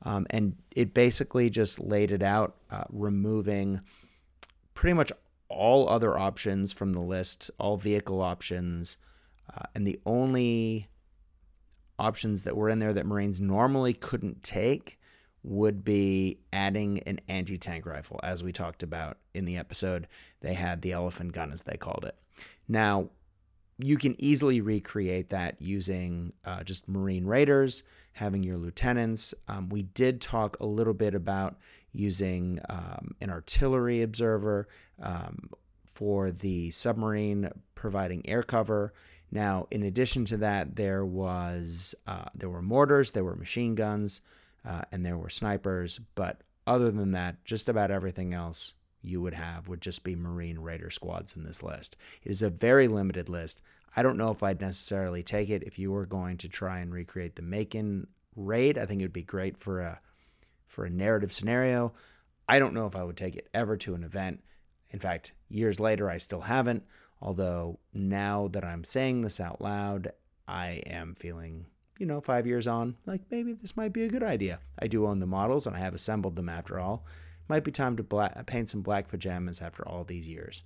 Um, 0.02 0.26
and 0.30 0.56
it 0.70 0.94
basically 0.94 1.50
just 1.50 1.78
laid 1.78 2.11
it 2.11 2.22
out, 2.22 2.56
uh, 2.70 2.85
removing 2.90 3.80
pretty 4.74 4.94
much 4.94 5.12
all 5.48 5.88
other 5.88 6.16
options 6.16 6.72
from 6.72 6.92
the 6.92 7.00
list, 7.00 7.50
all 7.59 7.76
vehicle 7.76 8.22
options, 8.22 8.96
uh, 9.54 9.64
and 9.74 9.87
the 9.87 10.00
only 10.06 10.88
options 11.98 12.44
that 12.44 12.56
were 12.56 12.70
in 12.70 12.78
there 12.78 12.94
that 12.94 13.04
Marines 13.04 13.40
normally 13.40 13.92
couldn't 13.92 14.42
take 14.42 14.98
would 15.42 15.85
be 15.85 16.38
adding 16.52 17.00
an 17.00 17.20
anti 17.28 17.59
tank 17.59 17.85
rifle. 17.85 18.20
As 18.22 18.42
we 18.42 18.52
talked 18.52 18.83
about 18.83 19.18
in 19.35 19.44
the 19.44 19.56
episode, 19.56 20.06
they 20.40 20.54
had 20.54 20.83
the 20.83 20.92
elephant 20.92 21.33
gun, 21.33 21.52
as 21.52 21.62
they 21.62 21.76
called 21.76 22.04
it. 22.06 22.16
Now, 22.68 23.11
you 23.83 23.99
can 23.99 24.16
easily 24.19 24.61
recreate 24.61 25.31
that 25.31 25.61
using 25.61 26.33
uh, 26.45 26.62
just 26.62 26.88
Marine 26.88 27.25
Raiders, 27.25 27.83
having 28.12 28.43
your 28.43 28.59
lieutenants. 28.59 29.35
Um, 29.49 29.69
we 29.69 29.83
did 29.83 30.21
talk 30.21 30.59
a 30.61 30.66
little 30.66 30.95
bit 30.95 31.14
about 31.14 31.57
using 31.93 32.61
um, 32.69 33.14
an 33.21 33.31
artillery 33.31 34.03
observer 34.03 34.69
um, 35.01 35.51
for 35.87 36.31
the 36.31 36.71
submarine, 36.71 37.51
providing 37.75 38.29
air 38.29 38.43
cover. 38.43 38.93
Now, 39.33 39.66
in 39.71 39.83
addition 39.83 40.25
to 40.27 40.38
that, 40.38 40.77
there 40.77 41.05
was 41.05 41.95
uh, 42.07 42.27
there 42.35 42.51
were 42.51 42.62
mortars, 42.62 43.12
there 43.12 43.25
were 43.25 43.37
machine 43.37 43.75
guns, 43.75 44.21
uh, 44.64 44.83
and 44.93 45.05
there 45.05 45.16
were 45.16 45.31
snipers. 45.31 46.01
But 46.14 46.43
other 46.66 46.90
than 46.90 47.12
that, 47.12 47.45
just 47.45 47.69
about 47.69 47.90
everything 47.90 48.35
else 48.35 48.75
you 49.03 49.21
would 49.21 49.35
have 49.35 49.69
would 49.69 49.81
just 49.81 50.05
be 50.05 50.15
Marine 50.15 50.59
Raider 50.59 50.91
squads 50.91 51.37
in 51.37 51.45
this 51.45 51.63
list. 51.63 51.97
It 52.23 52.31
is 52.31 52.43
a 52.43 52.51
very 52.51 52.89
limited 52.89 53.29
list. 53.29 53.63
I 53.97 54.03
don't 54.03 54.19
know 54.19 54.31
if 54.31 54.43
I'd 54.43 54.61
necessarily 54.61 55.23
take 55.23 55.51
it 55.51 55.63
if 55.65 55.79
you 55.79 55.91
were 55.91 56.07
going 56.07 56.37
to 56.39 56.49
try 56.49 56.79
and 56.79 56.93
recreate 56.93 57.37
the 57.37 57.43
Makin 57.43 58.07
raid. 58.37 58.79
I 58.79 58.87
think 58.87 59.01
it 59.01 59.05
would 59.05 59.13
be 59.13 59.23
great 59.23 59.57
for 59.57 59.81
a 59.81 60.01
for 60.67 60.85
a 60.85 60.91
narrative 60.91 61.33
scenario. 61.33 61.93
I 62.49 62.59
don't 62.59 62.75
know 62.75 62.87
if 62.87 62.95
I 62.95 63.03
would 63.03 63.17
take 63.17 63.37
it 63.37 63.49
ever 63.53 63.77
to 63.79 63.95
an 63.95 64.05
event. 64.05 64.43
In 64.91 64.99
fact, 64.99 65.33
years 65.49 65.81
later, 65.81 66.09
I 66.09 66.19
still 66.19 66.43
haven't. 66.43 66.85
Although 67.21 67.81
now 67.93 68.49
that 68.49 68.65
I'm 68.65 68.85
saying 68.85 69.23
this 69.23 69.41
out 69.41 69.61
loud, 69.61 70.13
I 70.49 70.83
am 70.87 71.15
feeling, 71.15 71.67
you 71.99 72.07
know, 72.07 72.21
five 72.21 72.47
years 72.47 72.67
on, 72.67 72.97
like 73.07 73.21
maybe 73.31 73.53
this 73.53 73.77
might 73.77 73.93
be 73.93 74.05
a 74.05 74.09
good 74.09 74.23
idea. 74.23 74.61
I 74.79 74.87
do 74.87 75.07
own 75.07 75.21
the 75.21 75.27
models 75.27 75.67
and 75.67 75.77
I 75.77 75.81
have 75.81 75.95
assembled 75.95 76.37
them 76.37 76.49
after 76.49 76.79
all. 76.79 77.05
Might 77.51 77.65
be 77.65 77.73
time 77.73 77.97
to 77.97 78.45
paint 78.47 78.71
some 78.71 78.83
black 78.83 79.09
pajamas 79.09 79.61
after 79.61 79.83
all 79.87 80.05
these 80.05 80.29
years. 80.29 80.63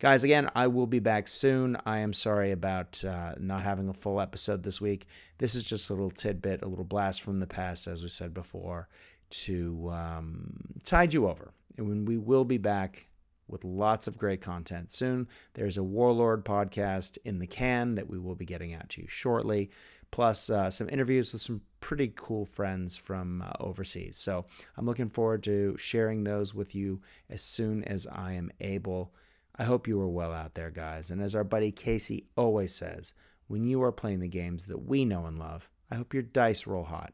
Guys, 0.00 0.22
again, 0.22 0.50
I 0.54 0.66
will 0.66 0.86
be 0.86 0.98
back 0.98 1.26
soon. 1.26 1.78
I 1.86 2.00
am 2.00 2.12
sorry 2.12 2.52
about 2.52 3.02
uh, 3.02 3.36
not 3.38 3.62
having 3.62 3.88
a 3.88 3.94
full 3.94 4.20
episode 4.20 4.62
this 4.62 4.82
week. 4.82 5.06
This 5.38 5.54
is 5.54 5.64
just 5.64 5.88
a 5.88 5.94
little 5.94 6.10
tidbit, 6.10 6.60
a 6.60 6.68
little 6.68 6.84
blast 6.84 7.22
from 7.22 7.40
the 7.40 7.46
past, 7.46 7.86
as 7.86 8.02
we 8.02 8.10
said 8.10 8.34
before, 8.34 8.86
to 9.30 9.88
um, 9.94 10.74
tide 10.84 11.14
you 11.14 11.26
over. 11.26 11.54
And 11.78 12.06
we 12.06 12.18
will 12.18 12.44
be 12.44 12.58
back 12.58 13.06
with 13.48 13.64
lots 13.64 14.06
of 14.06 14.18
great 14.18 14.42
content 14.42 14.92
soon. 14.92 15.26
There's 15.54 15.78
a 15.78 15.82
Warlord 15.82 16.44
podcast 16.44 17.16
in 17.24 17.38
the 17.38 17.46
can 17.46 17.94
that 17.94 18.10
we 18.10 18.18
will 18.18 18.34
be 18.34 18.44
getting 18.44 18.74
out 18.74 18.90
to 18.90 19.00
you 19.00 19.08
shortly, 19.08 19.70
plus 20.10 20.50
uh, 20.50 20.70
some 20.70 20.88
interviews 20.88 21.32
with 21.32 21.42
some 21.42 21.62
pretty 21.80 22.12
cool 22.14 22.44
friends 22.44 22.96
from 22.96 23.42
uh, 23.42 23.52
overseas. 23.60 24.16
So 24.16 24.46
I'm 24.76 24.86
looking 24.86 25.08
forward 25.08 25.42
to 25.44 25.76
sharing 25.78 26.24
those 26.24 26.54
with 26.54 26.74
you 26.74 27.00
as 27.28 27.42
soon 27.42 27.84
as 27.84 28.06
I 28.06 28.32
am 28.32 28.50
able. 28.60 29.14
I 29.56 29.64
hope 29.64 29.88
you 29.88 30.00
are 30.00 30.08
well 30.08 30.32
out 30.32 30.54
there, 30.54 30.70
guys. 30.70 31.10
And 31.10 31.22
as 31.22 31.34
our 31.34 31.44
buddy 31.44 31.72
Casey 31.72 32.26
always 32.36 32.74
says, 32.74 33.14
when 33.46 33.64
you 33.64 33.82
are 33.82 33.92
playing 33.92 34.20
the 34.20 34.28
games 34.28 34.66
that 34.66 34.84
we 34.86 35.04
know 35.04 35.26
and 35.26 35.38
love, 35.38 35.68
I 35.90 35.96
hope 35.96 36.14
your 36.14 36.22
dice 36.22 36.66
roll 36.66 36.84
hot. 36.84 37.12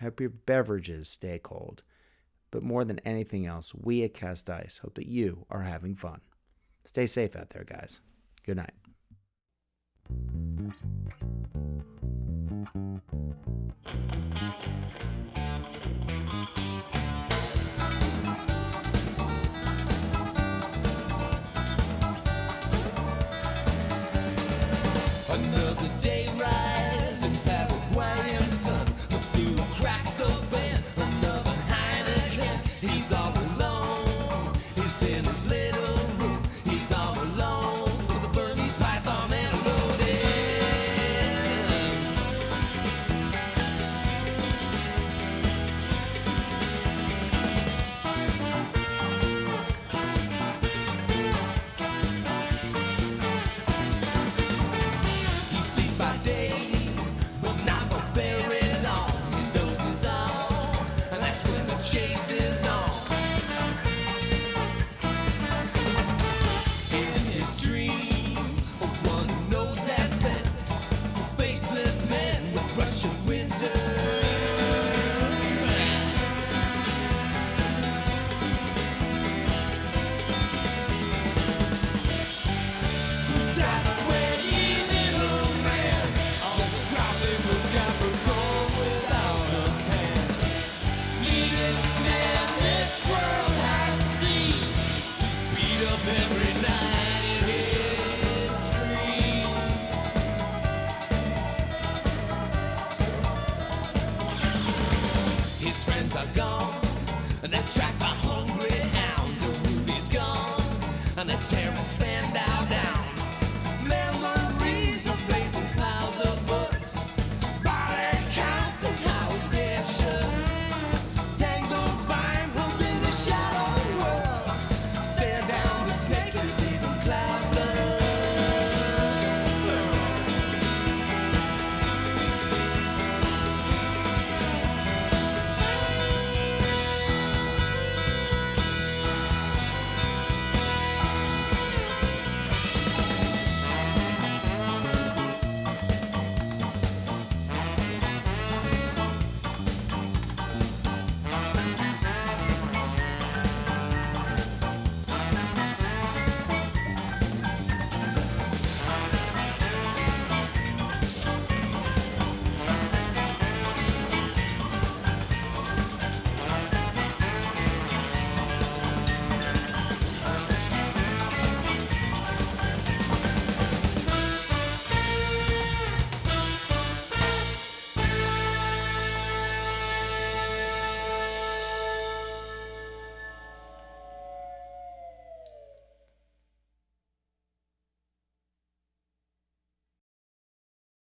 I 0.00 0.04
hope 0.04 0.20
your 0.20 0.30
beverages 0.30 1.08
stay 1.08 1.40
cold. 1.42 1.82
But 2.50 2.62
more 2.62 2.84
than 2.84 2.98
anything 3.00 3.46
else, 3.46 3.74
we 3.74 4.04
at 4.04 4.14
Cast 4.14 4.46
Dice 4.46 4.78
hope 4.78 4.94
that 4.94 5.06
you 5.06 5.44
are 5.50 5.62
having 5.62 5.94
fun. 5.94 6.20
Stay 6.84 7.06
safe 7.06 7.36
out 7.36 7.50
there, 7.50 7.64
guys. 7.64 8.00
Good 8.46 8.56
night. 8.56 8.72